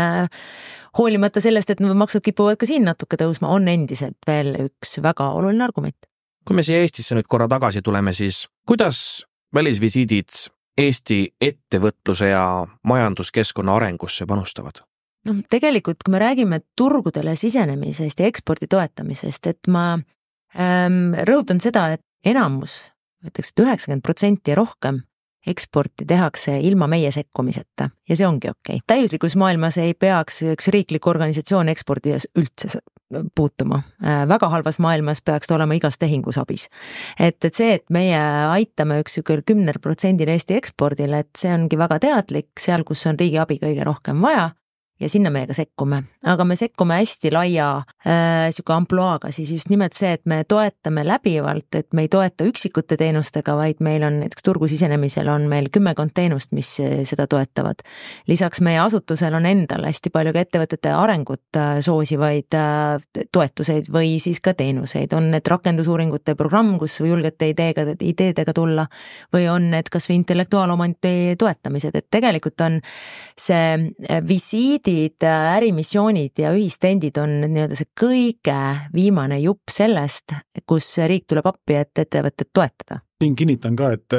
[0.99, 5.65] hoolimata sellest, et maksud kipuvad ka siin natuke tõusma, on endiselt veel üks väga oluline
[5.65, 5.99] argument.
[6.45, 9.23] kui me siia Eestisse nüüd korra tagasi tuleme, siis kuidas
[9.55, 10.29] välisvisiidid
[10.79, 14.81] Eesti ettevõtluse ja majanduskeskkonna arengusse panustavad?
[15.29, 21.93] noh, tegelikult kui me räägime turgudele sisenemisest ja ekspordi toetamisest, et ma ähm, rõhutan seda,
[21.95, 22.91] et enamus,
[23.23, 25.03] ütleks, et üheksakümmend protsenti ja rohkem
[25.47, 28.87] eksporti tehakse ilma meie sekkumiseta ja see ongi okei okay..
[28.87, 32.79] täiuslikus maailmas ei peaks üks riiklik organisatsioon ekspordi üldse
[33.35, 33.83] puutuma.
[34.29, 36.69] Väga halvas maailmas peaks ta olema igas tehingus abis.
[37.21, 38.19] et, et see, et meie
[38.55, 43.19] aitame üks niisugune kümnel protsendil Eesti ekspordile, et see ongi väga teadlik seal, kus on
[43.21, 44.51] riigi abi kõige rohkem vaja
[45.03, 47.69] ja sinna meie ka sekkume, aga me sekkume hästi laia
[48.07, 52.47] äh, sihuke ampluaaga, siis just nimelt see, et me toetame läbivalt, et me ei toeta
[52.49, 57.27] üksikute teenustega, vaid meil on näiteks turgu sisenemisel on meil kümmekond teenust, mis äh, seda
[57.31, 57.83] toetavad.
[58.27, 64.17] lisaks meie asutusel on endal hästi palju ka ettevõtete arengut äh, soosivaid äh, toetuseid või
[64.23, 68.87] siis ka teenuseid, on need rakendusuuringute programm, kus julgete ideega, ideedega tulla
[69.35, 72.81] või on need kasvõi intellektuaalomandi toetamised, et tegelikult on
[73.39, 75.23] see äh, visiidi projektid,
[75.57, 78.59] ärimissioonid ja ühistendid on nii-öelda see kõige
[78.95, 80.33] viimane jupp sellest,
[80.67, 83.01] kus riik tuleb appi, et ettevõtet toetada.
[83.23, 84.13] Siin kinnitan ka, et,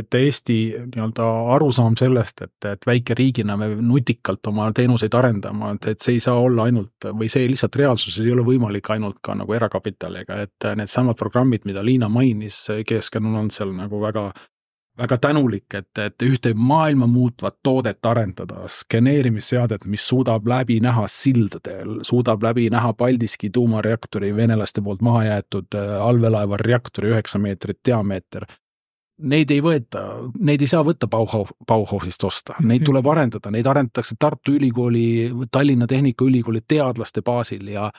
[0.00, 6.00] et Eesti nii-öelda arusaam sellest, et, et väikeriigina me nutikalt oma teenuseid arendama, et, et
[6.00, 9.56] see ei saa olla ainult või see lihtsalt reaalsuses ei ole võimalik ainult ka nagu
[9.56, 14.30] erakapitaliga, et needsamad programmid, mida Liina mainis, Keesken on seal nagu väga
[15.00, 22.00] väga tänulik, et, et ühte maailma muutvat toodet arendada, skeneerimisseadet, mis suudab läbi näha sildadel,
[22.06, 28.46] suudab läbi näha Paldiski tuumareaktori venelaste poolt maha jäetud äh, allveelaeva reaktori üheksa meetrit diameeter.
[29.20, 30.02] Neid ei võeta,
[30.40, 35.86] neid ei saa võtta Bauhaus, Bauhausist osta, neid tuleb arendada, neid arendatakse Tartu Ülikooli, Tallinna
[35.86, 37.90] Tehnikaülikooli teadlaste baasil ja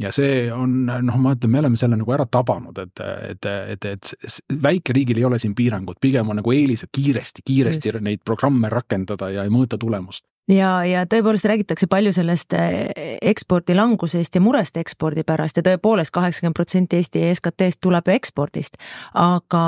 [0.00, 3.88] ja see on noh, ma ütlen, me oleme selle nagu ära tabanud, et, et, et,
[3.94, 8.06] et väikeriigil ei ole siin piirangut, pigem on nagu eelised kiiresti, kiiresti Just.
[8.06, 14.34] neid programme rakendada ja mõõta tulemust ja, ja tõepoolest räägitakse palju sellest eh, ekspordi langusest
[14.34, 18.80] ja murest ekspordi pärast ja tõepoolest kaheksakümmend protsenti Eesti SKT-st tuleb ekspordist,
[19.14, 19.64] aga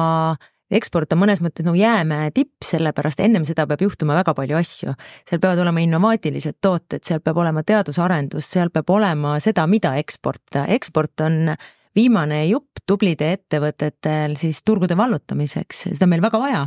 [0.71, 4.95] eksport on mõnes mõttes nagu jäämäe tipp, sellepärast ennem seda peab juhtuma väga palju asju.
[5.29, 10.67] seal peavad olema innovaatilised tooted, seal peab olema teadusarendus, seal peab olema seda, mida eksportida,
[10.75, 11.55] eksport on
[11.97, 16.67] viimane jupp tublide ettevõtetel siis turgude vallutamiseks, seda on meil väga vaja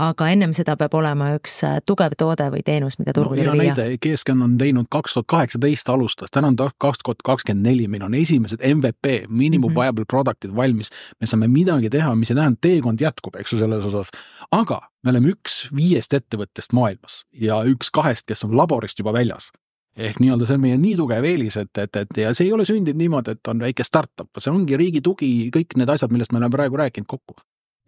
[0.00, 3.74] aga ennem seda peab olema üks äh, tugev toode või teenus, mida turgudele no, viia.
[3.76, 8.06] näide, GSCAN on teinud kaks tuhat kaheksateist alustas, täna on kaks tuhat kakskümmend neli, meil
[8.06, 9.82] on esimesed MVP, minimum mm -hmm.
[9.82, 10.90] viable product'id valmis.
[11.20, 14.10] me saame midagi teha, mis ei tähenda, teekond jätkub, eks ju, selles osas.
[14.50, 19.50] aga me oleme üks viiest ettevõttest maailmas ja üks kahest, kes on laborist juba väljas
[19.96, 22.64] ehk nii-öelda see on meie nii tugev eelis, et, et, et ja see ei ole
[22.64, 26.40] sündinud niimoodi, et on väike startup, see ongi riigi tugi, kõik need asjad, millest me
[26.40, 27.36] oleme praegu rääkinud kokku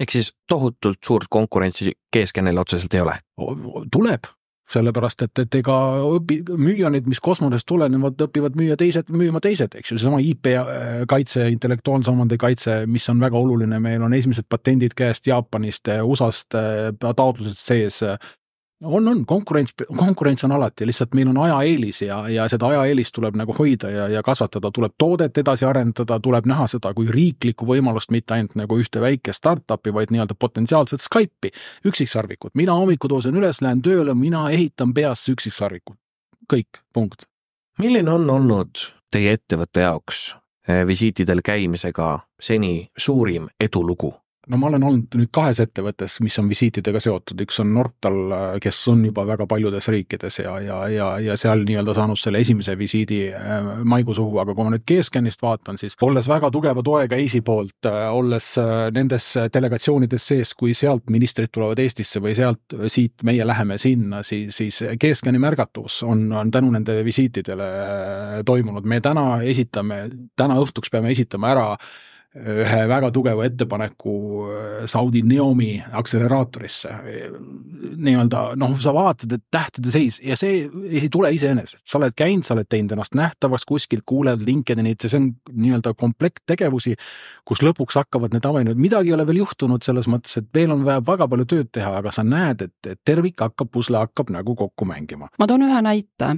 [0.00, 3.18] ehk siis tohutult suurt konkurentsi GSGN-il otseselt ei ole?
[3.92, 4.28] tuleb,
[4.70, 5.74] sellepärast et, et ega
[6.08, 10.48] õpi-, müüjanid, mis kosmosest tulenevad, õpivad müüa teised, müüma teised, eks ju, seesama IP
[11.10, 16.58] kaitse, intellektuaalse omandi kaitse, mis on väga oluline, meil on esimesed patendid käest Jaapanist, USA-st,
[17.04, 18.00] taotlused sees
[18.82, 23.36] on, on, konkurents, konkurents on alati, lihtsalt meil on ajaeelis ja, ja seda ajaeelist tuleb
[23.38, 28.10] nagu hoida ja, ja kasvatada, tuleb toodet edasi arendada, tuleb näha seda kui riiklikku võimalust,
[28.14, 31.52] mitte ainult nagu ühte väikest startup'i, vaid nii-öelda potentsiaalset Skype'i,
[31.84, 32.54] üksiksarvikut.
[32.54, 35.98] mina hommikul tõusen üles, lähen tööle, mina ehitan peas üksiksarvikut.
[36.52, 37.28] kõik, punkt.
[37.78, 40.34] milline on olnud teie ettevõtte jaoks
[40.68, 44.23] eh, visiitidel käimisega seni suurim edulugu?
[44.50, 48.18] No ma olen olnud nüüd kahes ettevõttes, mis on visiitidega seotud, üks on Nortal,
[48.62, 52.76] kes on juba väga paljudes riikides ja, ja, ja, ja seal nii-öelda saanud selle esimese
[52.78, 57.18] visiidi äh, maikuu suhu, aga kui ma nüüd G-Scanist vaatan, siis olles väga tugeva toega
[57.20, 62.76] EIS-i poolt, äh, olles äh, nendes delegatsioonides sees, kui sealt ministrid tulevad Eestisse või sealt,
[62.92, 67.70] siit meie läheme sinna, siis, siis G-Scani märgatus on, on tänu nende visiitidele
[68.46, 68.84] toimunud.
[68.84, 70.04] me täna esitame,
[70.36, 71.68] täna õhtuks peame esitama ära
[72.34, 74.14] ühe väga tugeva ettepaneku
[74.50, 76.90] äh, Saudi Neomi akseleraatorisse.
[77.94, 82.42] nii-öelda noh, sa vaatad, et tähtede seis ja see ei tule iseenesest, sa oled käinud,
[82.46, 86.96] sa oled teinud ennast nähtavaks kuskilt, kuuled LinkedInit ja see on nii-öelda komplekt tegevusi,
[87.46, 90.82] kus lõpuks hakkavad need avanud, midagi ei ole veel juhtunud selles mõttes, et veel on
[90.86, 94.88] vaja väga palju tööd teha, aga sa näed, et, tervik hakkab, pusle hakkab nagu kokku
[94.88, 95.30] mängima.
[95.38, 96.34] ma toon ühe näite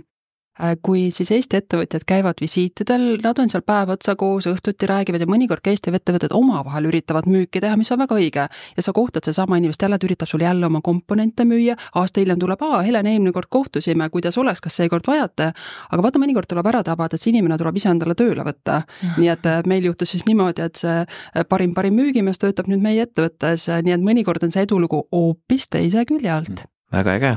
[0.83, 5.29] kui siis Eesti ettevõtjad käivad visiitidel, nad on seal päev otsa koos, õhtuti räägivad ja
[5.29, 8.47] mõnikord ka Eesti ettevõtted omavahel üritavad müüki teha, mis on väga õige.
[8.77, 12.39] ja sa kohtad sedasama inimest jälle, ta üritab sulle jälle oma komponente müüa, aasta hiljem
[12.39, 15.53] tuleb, aa, Helen, eelmine kord kohtusime, kuidas oleks, kas seekord vajate?
[15.91, 18.83] aga vaata, mõnikord tuleb ära tabada, et see inimene tuleb ise endale tööle võtta.
[19.19, 22.83] nii et äh, meil juhtus siis niimoodi, et see äh, parim, parim müügimees töötab nüüd
[22.83, 26.65] meie ettevõttes, nii et mõnikord on see edulugu hoopis teise külje alt.
[26.93, 27.37] väga äge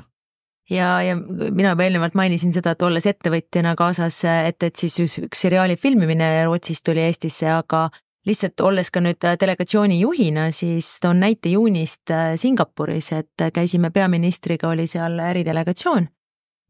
[0.70, 5.42] ja, ja mina juba eelnevalt mainisin seda, et olles ettevõtjana kaasas, et, et siis üks
[5.46, 7.88] seriaali filmimine Rootsist tuli Eestisse, aga
[8.28, 14.70] lihtsalt olles ka nüüd delegatsiooni juhina, siis toon näite juunist äh, Singapuris, et käisime peaministriga,
[14.70, 16.10] oli seal äridelegatsioon.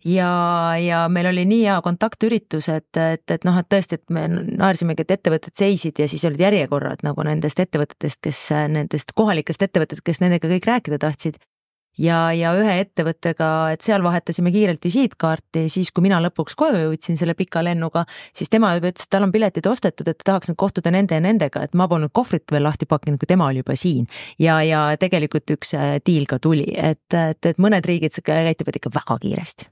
[0.06, 0.30] Ja,
[0.80, 5.04] ja meil oli nii hea kontaktüritus, et, et, et noh, et tõesti, et me naersimegi,
[5.04, 8.40] et ettevõtted seisid ja siis olid järjekorrad nagu nendest ettevõtetest, kes,
[8.72, 11.42] nendest kohalikest ettevõtetest, kes nendega kõik rääkida tahtsid
[11.98, 17.18] ja, ja ühe ettevõttega, et seal vahetasime kiirelt visiitkaarti, siis kui mina lõpuks koju jõudsin
[17.20, 20.52] selle pika lennuga, siis tema juba ütles, et tal on piletid ostetud, et ta tahaks
[20.52, 23.64] nüüd kohtuda nende ja nendega, et ma polnud kohvrit veel lahti pakkinud, kui tema oli
[23.64, 24.08] juba siin.
[24.40, 28.94] ja, ja tegelikult üks äh, diil ka tuli, et, et, et mõned riigid käituvad ikka
[28.96, 29.70] väga kiiresti.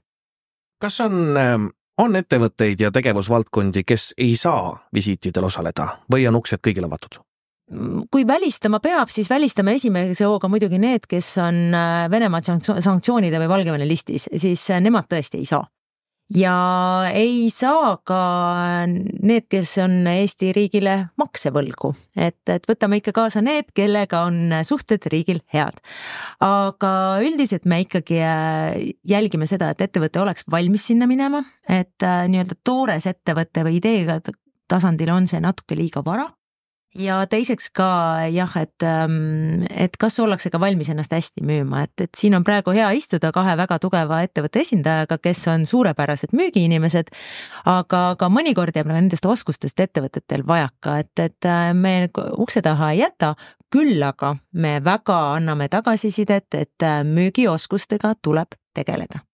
[0.80, 6.62] kas on ähm, on ettevõtteid ja tegevusvaldkondi, kes ei saa visiitidel osaleda või on uksed
[6.64, 7.20] kõigile avatud?
[8.10, 13.50] Kui välistama peab, siis välistame esimese hooga muidugi need, kes on äh, Venemaa sanktsioonide või
[13.50, 15.66] Valgevene listis, siis äh, nemad tõesti ei saa.
[16.32, 16.54] ja
[17.16, 18.20] ei saa ka
[18.88, 24.52] need, kes on Eesti riigile makse võlgu, et, et võtame ikka kaasa need, kellega on
[24.64, 25.80] suhted riigil head.
[26.40, 26.92] aga
[27.24, 33.08] üldiselt me ikkagi äh, jälgime seda, et ettevõte oleks valmis sinna minema, et nii-öelda toores
[33.08, 34.20] ettevõte või ideega
[34.68, 36.28] tasandil on see natuke liiga vara
[36.96, 37.88] ja teiseks ka
[38.32, 42.44] jah, et, ähm, et kas ollakse ka valmis ennast hästi müüma, et, et siin on
[42.46, 47.12] praegu hea istuda kahe väga tugeva ettevõtte esindajaga, kes on suurepärased müügiinimesed,
[47.68, 53.04] aga, aga mõnikord jääb nendest oskustest ettevõtetel vajaka, et, et äh, me ukse taha ei
[53.04, 53.34] jäta,
[53.72, 59.27] küll aga me väga anname tagasisidet, et äh, müügioskustega tuleb tegeleda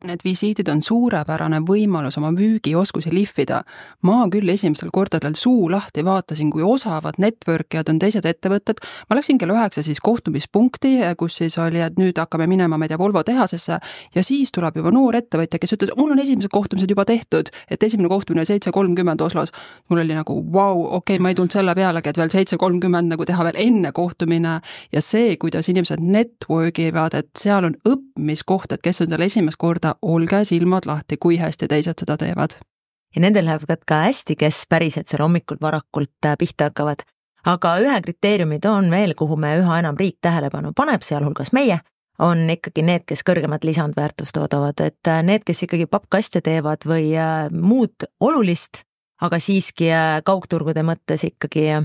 [0.00, 3.58] Need visiidid on suurepärane võimalus oma müügioskusi lihvida.
[4.00, 8.80] ma küll esimestel kordadel suu lahti vaatasin, kui osavad network ijad on teised ettevõtted.
[9.10, 12.88] ma läksin kell üheksa siis kohtumispunkti, kus siis oli, et nüüd hakkame minema, ma ei
[12.88, 13.78] tea, Volvo tehasesse
[14.14, 17.82] ja siis tuleb juba noor ettevõtja, kes ütles, mul on esimesed kohtumised juba tehtud, et
[17.82, 19.52] esimene kohtumine seitse kolmkümmend Oslos.
[19.90, 23.12] mul oli nagu vau, okei okay,, ma ei tulnud selle pealegi, et veel seitse kolmkümmend
[23.12, 28.72] nagu teha veel enne kohtumine ja see, kuidas inimesed network ivad, et seal on õppimiskoht,
[28.72, 32.56] et kes on seal esimest korda mõelda, olge silmad lahti, kui hästi teised seda teevad.
[33.14, 37.02] ja nendel läheb ka hästi, kes päriselt seal hommikul varakult äh, pihta hakkavad.
[37.44, 41.80] aga ühe kriteeriumi toon veel, kuhu me üha enam riik tähelepanu paneb, sealhulgas meie,
[42.18, 47.16] on ikkagi need, kes kõrgemat lisandväärtust toodavad, et äh, need, kes ikkagi pappkaste teevad või
[47.16, 48.84] äh, muud olulist,
[49.20, 49.90] aga siiski
[50.24, 51.82] kaugturgude mõttes ikkagi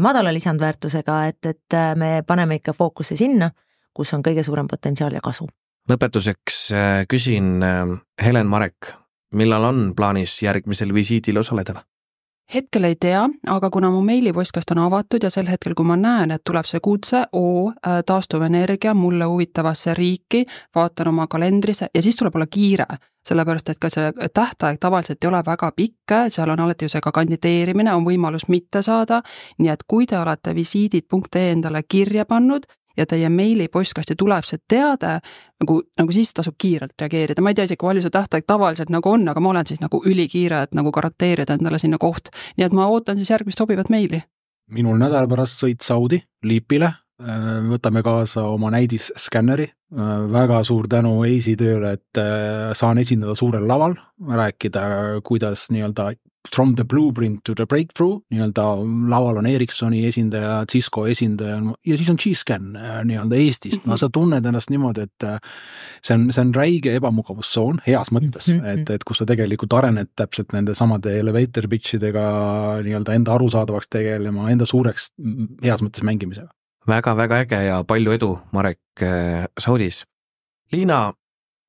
[0.00, 3.50] madala lisandväärtusega, et, et me paneme ikka fookuse sinna,
[3.94, 5.48] kus on kõige suurem potentsiaal ja kasu
[5.88, 7.84] lõpetuseks äh, küsin äh,
[8.24, 8.92] Helen Marek,
[9.34, 11.84] millal on plaanis järgmisel visiidil osaleda?
[12.54, 16.30] hetkel ei tea, aga kuna mu meilipostkast on avatud ja sel hetkel, kui ma näen,
[16.32, 22.16] et tuleb see kutse, oo, äh, taastuvenergia mulle huvitavasse riiki, vaatan oma kalendrisse ja siis
[22.16, 22.86] tuleb olla kiire,
[23.28, 27.04] sellepärast et ka see tähtaeg tavaliselt ei ole väga pikk, seal on alati ju see
[27.04, 29.20] ka kandideerimine, on võimalus mitte saada,
[29.58, 32.64] nii et kui te olete visiidid.ee endale kirja pannud,
[32.98, 35.18] ja teie meilipostkasti tuleb see teade,
[35.62, 39.12] nagu, nagu siis tasub kiirelt reageerida, ma ei tea isegi, palju see tähtaeg tavaliselt nagu
[39.12, 42.32] on, aga ma olen siis nagu ülikiire, et nagu garanteerida endale sinna koht.
[42.56, 44.22] nii et ma ootan siis järgmist sobivat meili.
[44.70, 49.66] minul nädala pärast sõit Saudi, Liipile, võtame kaasa oma näidisskanneri,
[50.32, 52.20] väga suur tänu Eisi tööle, et
[52.78, 54.84] saan esindada suurel laval, rääkida,
[55.26, 56.12] kuidas nii-öelda
[56.54, 58.64] from the blueprint to the breakthrough, nii-öelda
[59.10, 62.70] laval on Ericssoni esindaja, Cisco esindaja ja siis on G-Scan
[63.08, 65.26] nii-öelda Eestist, no sa tunned ennast niimoodi, et
[66.02, 68.82] see on, see on räige ebamugavustsoon heas mõttes mm, -hmm.
[68.82, 72.28] et, et kus sa tegelikult arened täpselt nende samade elevator pitch idega
[72.86, 75.12] nii-öelda enda arusaadavaks tegelema, enda suureks
[75.64, 76.52] heas mõttes mängimisega
[76.88, 80.04] väga-väga äge ja palju edu, Marek äh, Saudis.
[80.72, 81.12] Liina,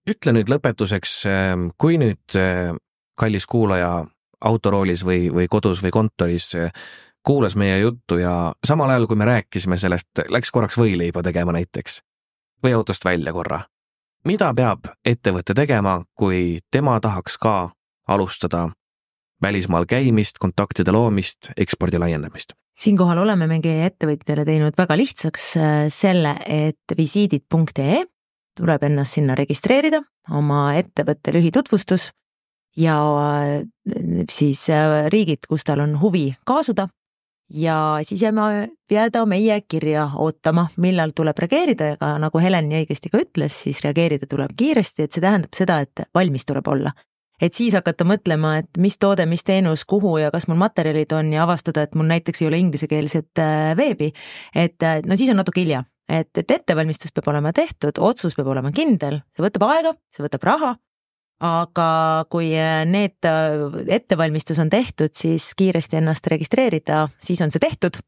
[0.10, 2.72] ütle nüüd lõpetuseks, ähm, kui nüüd äh,
[3.20, 4.06] kallis kuulaja
[4.46, 6.72] autoroolis või, või kodus või kontoris äh,
[7.24, 12.02] kuulas meie juttu ja samal ajal, kui me rääkisime sellest, läks korraks võileiba tegema näiteks
[12.64, 13.62] või autost välja korra.
[14.26, 17.72] mida peab ettevõte tegema, kui tema tahaks ka
[18.08, 18.70] alustada
[19.42, 22.54] välismaal käimist, kontaktide loomist, ekspordi laiendamist?
[22.80, 28.06] Siinkohal oleme me ettevõtjale teinud väga lihtsaks äh, selle, et visiidid.ee
[28.60, 30.02] tuleb ennast sinna registreerida,
[30.36, 32.10] oma ettevõtte lühitutvustus
[32.78, 33.68] ja äh,
[34.32, 36.90] siis äh, riigid, kus tal on huvi kaasuda.
[37.50, 42.84] Ja siis jääme, jääda meie kirja ootama, millal tuleb reageerida ja ka nagu Helen nii
[42.84, 46.94] õigesti ka ütles, siis reageerida tuleb kiiresti, et see tähendab seda, et valmis tuleb olla
[47.42, 51.32] et siis hakata mõtlema, et mis toode, mis teenus, kuhu ja kas mul materjalid on
[51.34, 54.12] ja avastada, et mul näiteks ei ole inglisekeelset äh, veebi.
[54.56, 58.52] et äh, no siis on natuke hilja, et, et ettevalmistus peab olema tehtud, otsus peab
[58.54, 60.74] olema kindel, see võtab aega, see võtab raha.
[61.40, 61.90] aga
[62.30, 63.30] kui äh, need
[63.88, 68.02] ettevalmistus on tehtud, siis kiiresti ennast registreerida, siis on see tehtud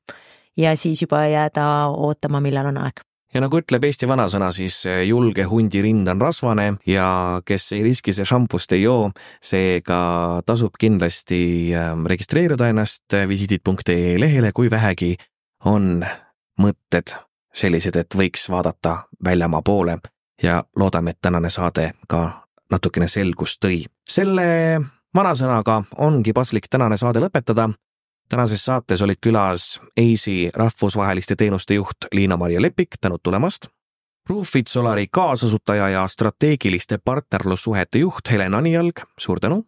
[0.57, 5.03] ja siis juba jääda ootama, millal on aeg ja nagu ütleb Eesti vanasõna, siis eh,
[5.07, 7.07] julge hundi rind on rasvane ja
[7.45, 9.11] kes ei riski, see šampust ei joo,
[9.43, 9.99] seega
[10.45, 11.41] tasub kindlasti
[11.75, 15.15] ehm, registreeruda ennast visiidid.ee lehele, kui vähegi
[15.65, 16.01] on
[16.61, 17.15] mõtted
[17.53, 19.99] sellised, et võiks vaadata väljamaa poole.
[20.41, 23.84] Ja loodame, et tänane saade ka natukene selgust tõi.
[24.09, 24.82] selle
[25.15, 27.69] vanasõnaga ongi paslik tänane saade lõpetada
[28.32, 33.67] tänases saates olid külas EIS-i rahvusvaheliste teenuste juht Liina-Maria Lepik, tänud tulemast.
[34.29, 39.65] Roofit Solari kaasasutaja ja strateegiliste partnerlussuhete juht Helen Anijalg, suur tänu.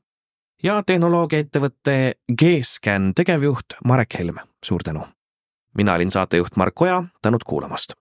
[0.64, 5.03] ja tehnoloogiaettevõtte G-Scan tegevjuht Marek Helm, suur tänu.
[5.78, 7.93] mina olin saatejuht Mark Oja, tänud kuulamast